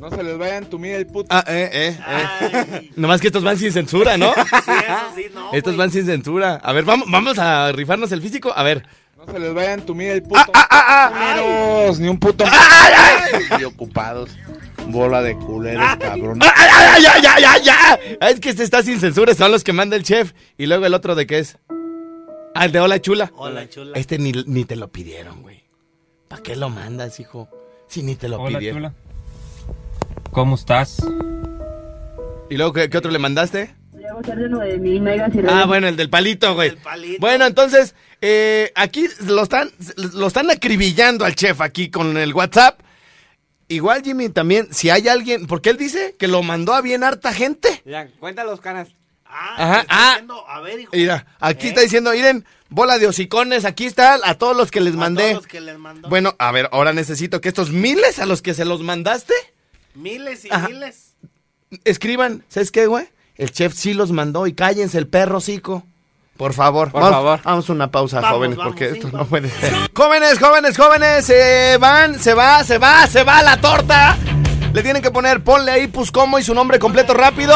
No 0.00 0.08
se 0.10 0.22
les 0.22 0.38
vaya 0.38 0.54
a 0.54 0.58
entumir 0.58 0.94
el 0.94 1.06
puto. 1.06 1.28
Ah, 1.28 1.44
eh, 1.46 1.68
eh, 1.72 1.98
eh. 2.08 2.90
Nomás 2.96 3.20
que 3.20 3.26
estos 3.26 3.44
van 3.44 3.58
sin 3.58 3.70
censura, 3.70 4.16
¿no? 4.16 4.32
Sí, 4.64 4.70
eso 4.70 5.14
sí, 5.14 5.24
no. 5.34 5.52
estos 5.52 5.76
van 5.76 5.90
sin 5.90 6.06
censura. 6.06 6.54
A 6.54 6.72
ver, 6.72 6.84
vamos, 6.84 7.10
vamos 7.10 7.38
a 7.38 7.70
rifarnos 7.72 8.10
el 8.12 8.22
físico. 8.22 8.52
A 8.56 8.62
ver. 8.62 8.86
No 9.26 9.32
se 9.32 9.38
les 9.38 9.52
vaya 9.52 9.70
a 9.70 9.74
entumir 9.74 10.10
el 10.12 10.22
puto. 10.22 10.40
ah, 10.54 11.34
Culeros, 11.36 12.00
Ni 12.00 12.08
un 12.08 12.18
puto. 12.18 12.44
Y 13.58 13.64
ocupados. 13.64 14.30
Bola 14.86 15.20
de 15.22 15.36
culeros, 15.36 15.84
cabrón. 15.98 16.40
¡Ah, 16.42 16.96
ya, 17.00 17.18
ya, 17.20 17.38
ya, 17.38 17.58
ya! 17.58 18.00
Es 18.28 18.40
que 18.40 18.48
este 18.50 18.62
está 18.64 18.82
sin 18.82 18.98
censura, 18.98 19.34
son 19.34 19.52
los 19.52 19.62
que 19.62 19.72
manda 19.72 19.94
el 19.94 20.02
chef. 20.04 20.32
Y 20.56 20.66
luego 20.66 20.86
el 20.86 20.94
otro 20.94 21.14
de 21.14 21.26
qué 21.26 21.38
es. 21.38 21.58
Ah, 22.54 22.64
el 22.64 22.72
de 22.72 22.80
Hola 22.80 23.00
Chula. 23.00 23.30
Hola, 23.36 23.68
chula. 23.68 23.96
Este 23.98 24.18
ni, 24.18 24.32
ni 24.46 24.64
te 24.64 24.74
lo 24.76 24.88
pidieron, 24.90 25.42
güey. 25.42 25.62
¿Para 26.28 26.42
qué 26.42 26.56
lo 26.56 26.70
mandas, 26.70 27.20
hijo? 27.20 27.48
Si 27.88 28.02
ni 28.02 28.16
te 28.16 28.28
lo 28.28 28.40
Hola, 28.40 28.58
pidieron. 28.58 28.78
chula. 28.80 28.94
¿Cómo 30.32 30.54
estás? 30.54 30.96
¿Y 32.48 32.56
luego 32.56 32.72
qué, 32.72 32.88
qué 32.88 32.98
otro 32.98 33.10
le 33.10 33.18
mandaste? 33.18 33.74
Voy 34.10 34.18
a 34.18 34.22
gozar 34.22 34.38
de 34.38 34.48
9000 34.48 35.00
megas 35.02 35.34
y 35.34 35.38
Ah, 35.48 35.66
bueno, 35.66 35.88
el 35.88 35.96
del 35.96 36.10
palito, 36.10 36.54
güey. 36.54 36.76
Bueno, 37.18 37.46
entonces, 37.46 37.94
eh, 38.20 38.72
aquí 38.74 39.06
lo 39.26 39.42
están, 39.42 39.70
lo 40.14 40.26
están 40.26 40.50
acribillando 40.50 41.24
al 41.24 41.34
chef 41.34 41.60
aquí 41.60 41.90
con 41.90 42.16
el 42.16 42.34
WhatsApp. 42.34 42.80
Igual, 43.68 44.02
Jimmy, 44.02 44.28
también, 44.30 44.68
si 44.72 44.90
hay 44.90 45.06
alguien, 45.06 45.46
porque 45.46 45.70
él 45.70 45.76
dice 45.76 46.16
que 46.18 46.26
lo 46.26 46.42
mandó 46.42 46.74
a 46.74 46.80
bien 46.80 47.04
harta 47.04 47.32
gente. 47.32 47.82
Ya, 47.84 48.08
cuenta 48.18 48.42
los 48.44 48.60
canas. 48.60 48.88
Ajá, 49.24 49.86
ah, 49.88 50.18
A 50.48 50.60
ver, 50.60 50.80
hijo. 50.80 50.90
mira, 50.92 51.24
aquí 51.38 51.66
¿Eh? 51.66 51.70
está 51.70 51.80
diciendo, 51.82 52.10
miren, 52.10 52.44
bola 52.68 52.98
de 52.98 53.06
hocicones, 53.06 53.64
aquí 53.64 53.86
está 53.86 54.18
a 54.24 54.34
todos 54.34 54.56
los 54.56 54.72
que 54.72 54.80
les 54.80 54.96
mandé. 54.96 55.22
todos 55.22 55.34
los 55.34 55.46
que 55.46 55.60
les 55.60 55.78
mandó. 55.78 56.08
Bueno, 56.08 56.34
a 56.40 56.50
ver, 56.50 56.68
ahora 56.72 56.92
necesito 56.92 57.40
que 57.40 57.48
estos 57.48 57.70
miles 57.70 58.18
a 58.18 58.26
los 58.26 58.42
que 58.42 58.54
se 58.54 58.64
los 58.64 58.82
mandaste, 58.82 59.34
Miles 59.94 60.44
y 60.44 60.48
Ajá. 60.50 60.68
miles. 60.68 61.14
escriban, 61.84 62.44
¿sabes 62.48 62.72
qué, 62.72 62.86
güey? 62.86 63.06
El 63.40 63.52
chef 63.52 63.72
sí 63.74 63.94
los 63.94 64.12
mandó 64.12 64.46
y 64.46 64.52
cállense 64.52 64.98
el 64.98 65.06
perro, 65.06 65.40
cico. 65.40 65.82
Por 66.36 66.52
favor, 66.52 66.90
Por 66.92 67.00
vamos, 67.00 67.16
favor. 67.16 67.40
vamos 67.42 67.70
a 67.70 67.72
una 67.72 67.90
pausa, 67.90 68.20
Vamos, 68.20 68.36
jóvenes, 68.36 68.58
vamos, 68.58 68.72
porque 68.72 68.90
sí, 68.90 68.98
esto 68.98 69.16
no 69.16 69.24
puede 69.24 69.48
ser. 69.48 69.72
Jóvenes, 69.94 70.38
jóvenes, 70.38 70.76
jóvenes, 70.76 71.24
se 71.24 71.78
van, 71.78 72.18
se 72.18 72.34
va, 72.34 72.62
se 72.64 72.76
va, 72.76 73.06
se 73.06 73.24
va 73.24 73.42
la 73.42 73.58
torta. 73.58 74.18
Le 74.74 74.82
tienen 74.82 75.00
que 75.00 75.10
poner, 75.10 75.42
ponle 75.42 75.72
ahí 75.72 75.86
Puscomo 75.86 76.38
y 76.38 76.42
su 76.42 76.54
nombre 76.54 76.78
completo 76.78 77.14
rápido. 77.14 77.54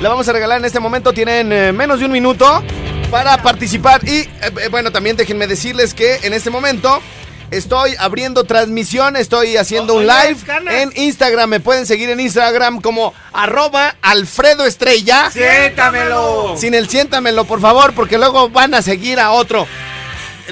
Le 0.00 0.08
vamos 0.08 0.26
a 0.26 0.32
regalar 0.32 0.58
en 0.58 0.64
este 0.64 0.80
momento, 0.80 1.12
tienen 1.12 1.52
eh, 1.52 1.70
menos 1.70 1.98
de 2.00 2.06
un 2.06 2.12
minuto 2.12 2.62
para 3.10 3.36
participar. 3.42 4.02
Y 4.08 4.20
eh, 4.20 4.30
eh, 4.40 4.68
bueno, 4.70 4.90
también 4.90 5.16
déjenme 5.16 5.46
decirles 5.46 5.92
que 5.92 6.16
en 6.22 6.32
este 6.32 6.48
momento 6.48 7.02
estoy 7.50 7.94
abriendo 7.98 8.44
transmisión, 8.44 9.16
estoy 9.16 9.56
haciendo 9.56 9.94
un 9.94 10.08
Oye, 10.08 10.28
live 10.28 10.40
canas. 10.46 10.74
en 10.74 10.92
Instagram. 10.96 11.50
Me 11.50 11.60
pueden 11.60 11.86
seguir 11.86 12.10
en 12.10 12.20
Instagram 12.20 12.80
como 12.80 13.14
arroba 13.32 13.96
Alfredo 14.02 14.64
Estrella. 14.64 15.30
¡Siéntamelo! 15.30 16.54
Sin 16.56 16.74
el 16.74 16.88
siéntamelo, 16.88 17.44
por 17.44 17.60
favor, 17.60 17.94
porque 17.94 18.18
luego 18.18 18.48
van 18.50 18.74
a 18.74 18.82
seguir 18.82 19.20
a 19.20 19.30
otro. 19.30 19.66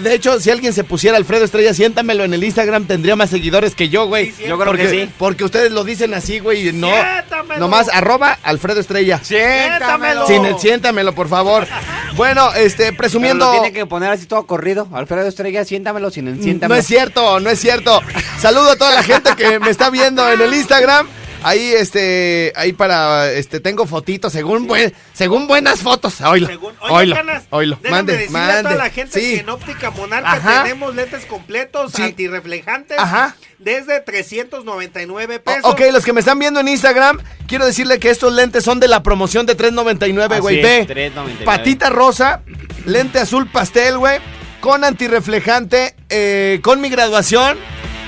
De 0.01 0.15
hecho, 0.15 0.41
si 0.41 0.51
alguien 0.51 0.73
se 0.73 0.83
pusiera 0.85 1.17
Alfredo 1.17 1.45
Estrella, 1.45 1.73
siéntamelo 1.73 2.25
en 2.25 2.35
el 2.35 2.43
Instagram, 2.43 2.87
tendría 2.87 3.17
más 3.17 3.31
seguidores 3.31 3.75
que 3.75 3.89
yo, 3.89 4.07
güey. 4.07 4.33
Sí, 4.33 4.45
Yo 4.49 4.59
creo 4.59 4.73
que 4.73 4.83
porque, 4.85 4.89
sí. 4.89 5.11
Porque 5.19 5.45
ustedes 5.45 5.71
lo 5.73 5.85
dicen 5.85 6.15
así, 6.15 6.41
güey, 6.41 6.69
y 6.69 6.73
no. 6.73 6.89
Siéntamelo. 6.91 7.61
Nomás 7.61 7.89
arroba 7.93 8.39
Alfredo 8.43 8.81
Estrella. 8.81 9.21
¡Siéntamelo! 9.23 10.27
Sin 10.27 10.45
el 10.45 10.59
siéntamelo, 10.59 11.15
por 11.15 11.29
favor. 11.29 11.67
Bueno, 12.17 12.53
este, 12.55 12.85
Pero 12.85 12.97
presumiendo. 12.97 13.47
lo 13.47 13.53
tiene 13.61 13.73
que 13.73 13.87
poner 13.87 14.09
así 14.13 14.27
todo 14.27 14.47
corrido. 14.47 14.87
Alfredo 14.93 15.27
Estrella, 15.27 15.65
siéntamelo 15.65 16.13
sin 16.13 16.29
el 16.29 16.41
siéntamelo. 16.41 16.77
No 16.77 16.81
es 16.81 16.87
cierto, 16.87 17.41
no 17.41 17.51
es 17.51 17.59
cierto. 17.59 18.01
Saludo 18.39 18.71
a 18.71 18.77
toda 18.77 18.95
la 18.95 19.03
gente 19.03 19.31
que 19.37 19.59
me 19.59 19.71
está 19.71 19.91
viendo 19.91 20.31
en 20.31 20.41
el 20.41 20.55
Instagram. 20.55 21.09
Ahí, 21.45 21.73
este, 21.73 22.53
ahí 22.57 22.73
para, 22.73 23.31
este, 23.33 23.61
tengo 23.61 23.87
fotitos, 23.87 24.33
según 24.33 24.67
buen, 24.67 24.93
según 25.13 25.47
buenas 25.47 25.81
fotos. 25.81 26.21
Oílo, 26.23 26.47
Según- 26.47 26.75
Oye, 26.91 27.13
Canas, 27.15 27.45
déjame 27.51 27.77
Mande, 27.91 28.17
decirle 28.17 28.39
a 28.41 28.63
toda 28.63 28.75
la 28.77 28.91
gente 28.91 29.21
Sí. 29.21 29.35
que 29.35 29.41
en 29.41 29.49
Óptica 29.49 29.91
Monarca 29.91 30.33
Ajá. 30.33 30.63
tenemos 30.65 30.95
lentes 30.95 31.27
completos, 31.27 31.93
Sí. 31.93 32.03
antirreflejantes, 32.03 32.99
Ajá. 32.99 33.37
desde 33.59 34.01
399 34.01 35.37
O- 35.37 35.43
pesos. 35.43 35.65
ok, 35.65 35.81
los 35.93 36.05
que 36.05 36.13
me 36.13 36.21
están 36.21 36.39
viendo 36.39 36.61
en 36.61 36.69
Instagram, 36.69 37.21
quiero 37.47 37.67
decirle 37.67 37.99
que 37.99 38.11
estos 38.11 38.33
lentes 38.33 38.65
son 38.65 38.81
de 38.81 38.89
la 38.89 39.03
promoción 39.03 39.47
de 39.47 39.55
3.99, 39.55 40.41
güey. 40.41 40.63
Ve, 40.63 40.81
es, 40.81 40.87
3.99. 40.87 41.45
patita 41.45 41.91
rosa, 41.91 42.43
lente 42.87 43.19
azul 43.19 43.49
pastel, 43.51 43.99
güey, 43.99 44.19
con 44.61 44.85
antirreflejante, 44.85 45.95
eh, 46.09 46.61
con 46.63 46.81
mi 46.81 46.89
graduación, 46.89 47.59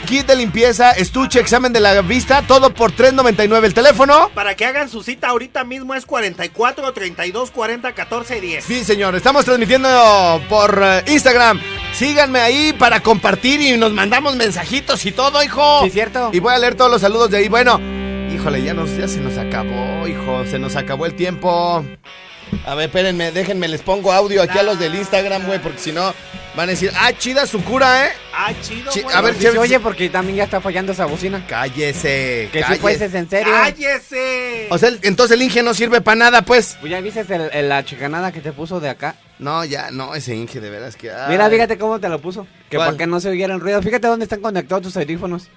kit 0.07 0.27
de 0.27 0.37
limpieza, 0.37 0.93
estuche, 0.93 1.41
examen 1.41 1.73
de 1.73 1.81
la 1.81 2.01
vista, 2.01 2.43
todo 2.43 2.73
por 2.73 2.93
3.99. 2.93 3.65
El 3.65 3.75
teléfono. 3.75 4.31
Para 4.33 4.55
que 4.55 4.65
hagan 4.65 4.89
su 4.89 5.03
cita 5.03 5.29
ahorita 5.29 5.65
mismo 5.65 5.95
es 5.95 6.07
44 6.07 6.93
32 6.93 7.51
40 7.51 7.93
14 7.93 8.41
10. 8.41 8.65
Sí, 8.65 8.85
señor, 8.85 9.15
estamos 9.17 9.45
transmitiendo 9.45 10.41
por 10.49 10.81
eh, 10.83 11.03
Instagram. 11.09 11.61
Síganme 11.93 12.41
ahí 12.41 12.73
para 12.73 13.01
compartir 13.01 13.61
y 13.61 13.77
nos 13.77 13.93
mandamos 13.93 14.37
mensajitos 14.37 15.05
y 15.05 15.13
todo, 15.13 15.43
hijo. 15.43 15.83
Sí, 15.85 15.91
cierto. 15.91 16.31
Y 16.33 16.39
voy 16.39 16.55
a 16.55 16.59
leer 16.59 16.77
todos 16.77 16.91
los 16.91 17.01
saludos 17.01 17.31
de 17.31 17.39
ahí. 17.39 17.49
Bueno, 17.49 17.81
híjole, 18.33 18.63
ya, 18.63 18.75
nos, 18.75 18.97
ya 18.97 19.09
se 19.09 19.21
nos 19.21 19.37
acabó, 19.37 20.07
hijo. 20.07 20.45
Se 20.47 20.59
nos 20.59 20.77
acabó 20.77 21.07
el 21.07 21.15
tiempo. 21.15 21.85
A 22.65 22.75
ver, 22.75 22.87
espérenme, 22.87 23.33
déjenme, 23.33 23.69
les 23.69 23.83
pongo 23.83 24.13
audio 24.13 24.43
aquí 24.43 24.59
a 24.59 24.63
los 24.63 24.79
del 24.79 24.95
Instagram, 24.95 25.45
güey, 25.47 25.61
porque 25.61 25.79
si 25.79 25.93
no 25.93 26.15
van 26.57 26.69
a 26.69 26.73
decir, 26.73 26.91
ah, 26.97 27.13
chida 27.13 27.47
su 27.47 27.63
cura, 27.63 28.07
¿eh? 28.07 28.13
Ah, 28.35 28.53
chido, 28.63 28.91
Chi- 28.91 29.03
güey. 29.03 29.15
a 29.15 29.21
ver, 29.21 29.35
Dice, 29.35 29.51
Chef, 29.51 29.59
oye, 29.59 29.79
porque 29.81 30.09
también 30.09 30.37
ya 30.39 30.45
está 30.45 30.61
fallando 30.61 30.93
esa 30.93 31.05
bocina. 31.07 31.45
cállese. 31.47 32.49
Que 32.53 32.59
si 32.59 32.63
cállese. 32.63 32.81
fueses 32.81 33.15
en 33.15 33.29
serio. 33.29 33.53
¡Cállese! 33.53 34.67
O 34.71 34.79
sea, 34.79 34.89
el- 34.89 34.99
entonces 35.03 35.37
el 35.37 35.43
Inge 35.43 35.63
no 35.63 35.75
sirve 35.75 36.01
para 36.01 36.17
nada, 36.17 36.43
pues. 36.43 36.77
Pues 36.81 36.91
ya 36.91 37.01
viste 37.01 37.21
el- 37.29 37.51
el- 37.53 37.69
la 37.69 37.85
chicanada 37.85 38.33
que 38.33 38.41
te 38.41 38.53
puso 38.53 38.81
de 38.81 38.89
acá. 38.89 39.17
No, 39.39 39.65
ya, 39.65 39.91
no, 39.91 40.15
ese 40.15 40.35
Inge, 40.35 40.61
de 40.61 40.71
veras 40.71 40.97
que. 40.97 41.11
ay. 41.11 41.27
Mira, 41.31 41.51
fíjate 41.51 41.77
cómo 41.79 42.01
te 42.01 42.09
lo 42.09 42.21
puso. 42.21 42.47
Que 42.71 42.77
¿Cuál? 42.77 42.89
para 42.89 42.99
que 42.99 43.07
no 43.07 43.21
se 43.21 43.29
oyera 43.29 43.55
el 43.55 43.61
ruido. 43.61 43.83
Fíjate 43.83 44.07
dónde 44.09 44.25
están 44.25 44.41
conectados 44.41 44.83
tus 44.85 44.97
audífonos. 44.97 45.49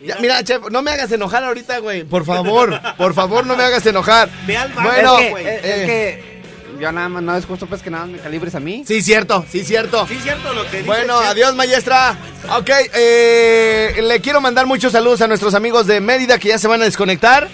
Ya, 0.00 0.16
mira, 0.20 0.42
chef, 0.44 0.60
no 0.70 0.82
me 0.82 0.90
hagas 0.90 1.10
enojar 1.12 1.44
ahorita, 1.44 1.78
güey. 1.78 2.04
Por 2.04 2.24
favor, 2.24 2.80
por 2.96 3.14
favor, 3.14 3.46
no 3.46 3.56
me 3.56 3.64
hagas 3.64 3.84
enojar. 3.86 4.28
Ve 4.46 4.56
al 4.56 4.72
Bueno, 4.72 5.18
es 5.18 5.24
que, 5.24 5.30
güey, 5.30 5.46
es, 5.46 5.64
es 5.64 5.64
eh. 5.64 5.86
que 5.86 6.33
yo 6.80 6.92
nada 6.92 7.08
más, 7.08 7.22
no 7.22 7.36
es 7.36 7.44
justo 7.46 7.66
pues 7.66 7.82
que 7.82 7.90
nada 7.90 8.04
más 8.06 8.12
me 8.14 8.18
calibres 8.18 8.54
a 8.54 8.60
mí. 8.60 8.84
Sí, 8.86 9.02
cierto, 9.02 9.44
sí, 9.50 9.64
cierto. 9.64 10.06
Sí, 10.06 10.18
cierto 10.22 10.52
lo 10.52 10.62
que 10.64 10.78
dice 10.78 10.82
Bueno, 10.86 11.16
adiós, 11.18 11.54
maestra. 11.54 12.16
Ok, 12.58 12.70
eh, 12.94 14.00
le 14.02 14.20
quiero 14.20 14.40
mandar 14.40 14.66
muchos 14.66 14.92
saludos 14.92 15.20
a 15.22 15.28
nuestros 15.28 15.54
amigos 15.54 15.86
de 15.86 16.00
Mérida 16.00 16.38
que 16.38 16.48
ya 16.48 16.58
se 16.58 16.68
van 16.68 16.82
a 16.82 16.84
desconectar. 16.84 17.48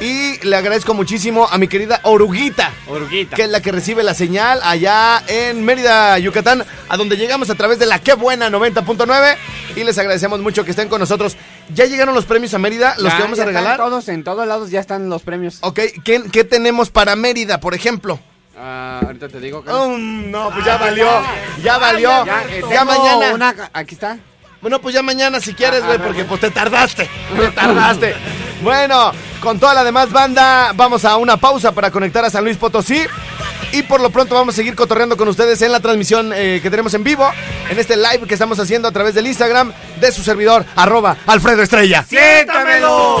Y 0.00 0.38
le 0.44 0.56
agradezco 0.56 0.92
muchísimo 0.92 1.46
a 1.50 1.56
mi 1.56 1.68
querida 1.68 2.00
Oruguita, 2.02 2.72
Oruguita. 2.88 3.36
que 3.36 3.42
es 3.44 3.48
la 3.48 3.62
que 3.62 3.70
recibe 3.70 4.02
la 4.02 4.12
señal 4.12 4.58
allá 4.64 5.22
en 5.28 5.64
Mérida, 5.64 6.18
Yucatán, 6.18 6.64
a 6.88 6.96
donde 6.96 7.16
llegamos 7.16 7.48
a 7.48 7.54
través 7.54 7.78
de 7.78 7.86
la 7.86 8.00
Qué 8.00 8.14
Buena 8.14 8.50
90.9. 8.50 9.36
Y 9.76 9.84
les 9.84 9.96
agradecemos 9.96 10.40
mucho 10.40 10.64
que 10.64 10.72
estén 10.72 10.88
con 10.88 10.98
nosotros. 11.00 11.36
¿Ya 11.72 11.84
llegaron 11.86 12.14
los 12.14 12.24
premios 12.24 12.52
a 12.54 12.58
Mérida? 12.58 12.94
¿Los 12.98 13.12
Ya, 13.12 13.16
que 13.16 13.22
vamos 13.22 13.38
ya 13.38 13.44
a 13.44 13.46
están 13.46 13.62
regalar? 13.62 13.76
Todos, 13.78 14.08
en 14.08 14.24
todos 14.24 14.46
lados 14.46 14.70
ya 14.70 14.80
están 14.80 15.08
los 15.08 15.22
premios. 15.22 15.58
Ok, 15.60 15.80
¿qué, 16.04 16.22
qué 16.30 16.44
tenemos 16.44 16.90
para 16.90 17.14
Mérida, 17.16 17.60
por 17.60 17.74
ejemplo? 17.74 18.18
Ah, 18.56 19.00
ahorita 19.04 19.28
te 19.28 19.40
digo. 19.40 19.64
Um, 19.66 20.30
no, 20.30 20.50
pues 20.50 20.64
ya 20.64 20.76
valió. 20.76 21.08
Ya 21.62 21.78
valió. 21.78 22.24
Ya, 22.24 22.44
Ya, 22.46 22.68
tengo 22.68 22.84
mañana. 22.84 23.34
una- 23.34 23.70
aquí 23.72 23.94
está. 23.94 24.18
Bueno, 24.60 24.80
pues 24.80 24.94
ya 24.94 25.02
mañana 25.02 25.40
si 25.40 25.52
quieres, 25.54 25.82
Ah, 25.82 25.86
güey, 25.86 25.98
ah, 25.98 26.02
porque 26.04 26.22
ah. 26.22 26.26
pues 26.28 26.40
te 26.40 26.50
tardaste. 26.50 27.10
Te 27.36 27.48
tardaste. 27.54 28.14
Bueno, 28.62 29.12
con 29.42 29.58
toda 29.58 29.74
la 29.74 29.84
demás 29.84 30.10
banda, 30.10 30.72
vamos 30.74 31.04
a 31.04 31.16
una 31.16 31.36
pausa 31.36 31.72
para 31.72 31.90
conectar 31.90 32.24
a 32.24 32.30
San 32.30 32.44
Luis 32.44 32.56
Potosí. 32.56 33.04
Y 33.72 33.82
por 33.82 34.00
lo 34.00 34.10
pronto 34.10 34.36
vamos 34.36 34.54
a 34.54 34.56
seguir 34.56 34.76
cotorreando 34.76 35.16
con 35.16 35.26
ustedes 35.26 35.60
en 35.62 35.72
la 35.72 35.80
transmisión 35.80 36.32
eh, 36.32 36.60
que 36.62 36.70
tenemos 36.70 36.94
en 36.94 37.02
vivo, 37.02 37.28
en 37.68 37.76
este 37.78 37.96
live 37.96 38.20
que 38.28 38.34
estamos 38.34 38.60
haciendo 38.60 38.86
a 38.86 38.92
través 38.92 39.14
del 39.16 39.26
Instagram 39.26 39.72
de 40.00 40.12
su 40.12 40.22
servidor, 40.22 40.64
arroba 40.76 41.16
Alfredo 41.26 41.60
Estrella. 41.62 42.04
¡Siéntamelo! 42.08 43.20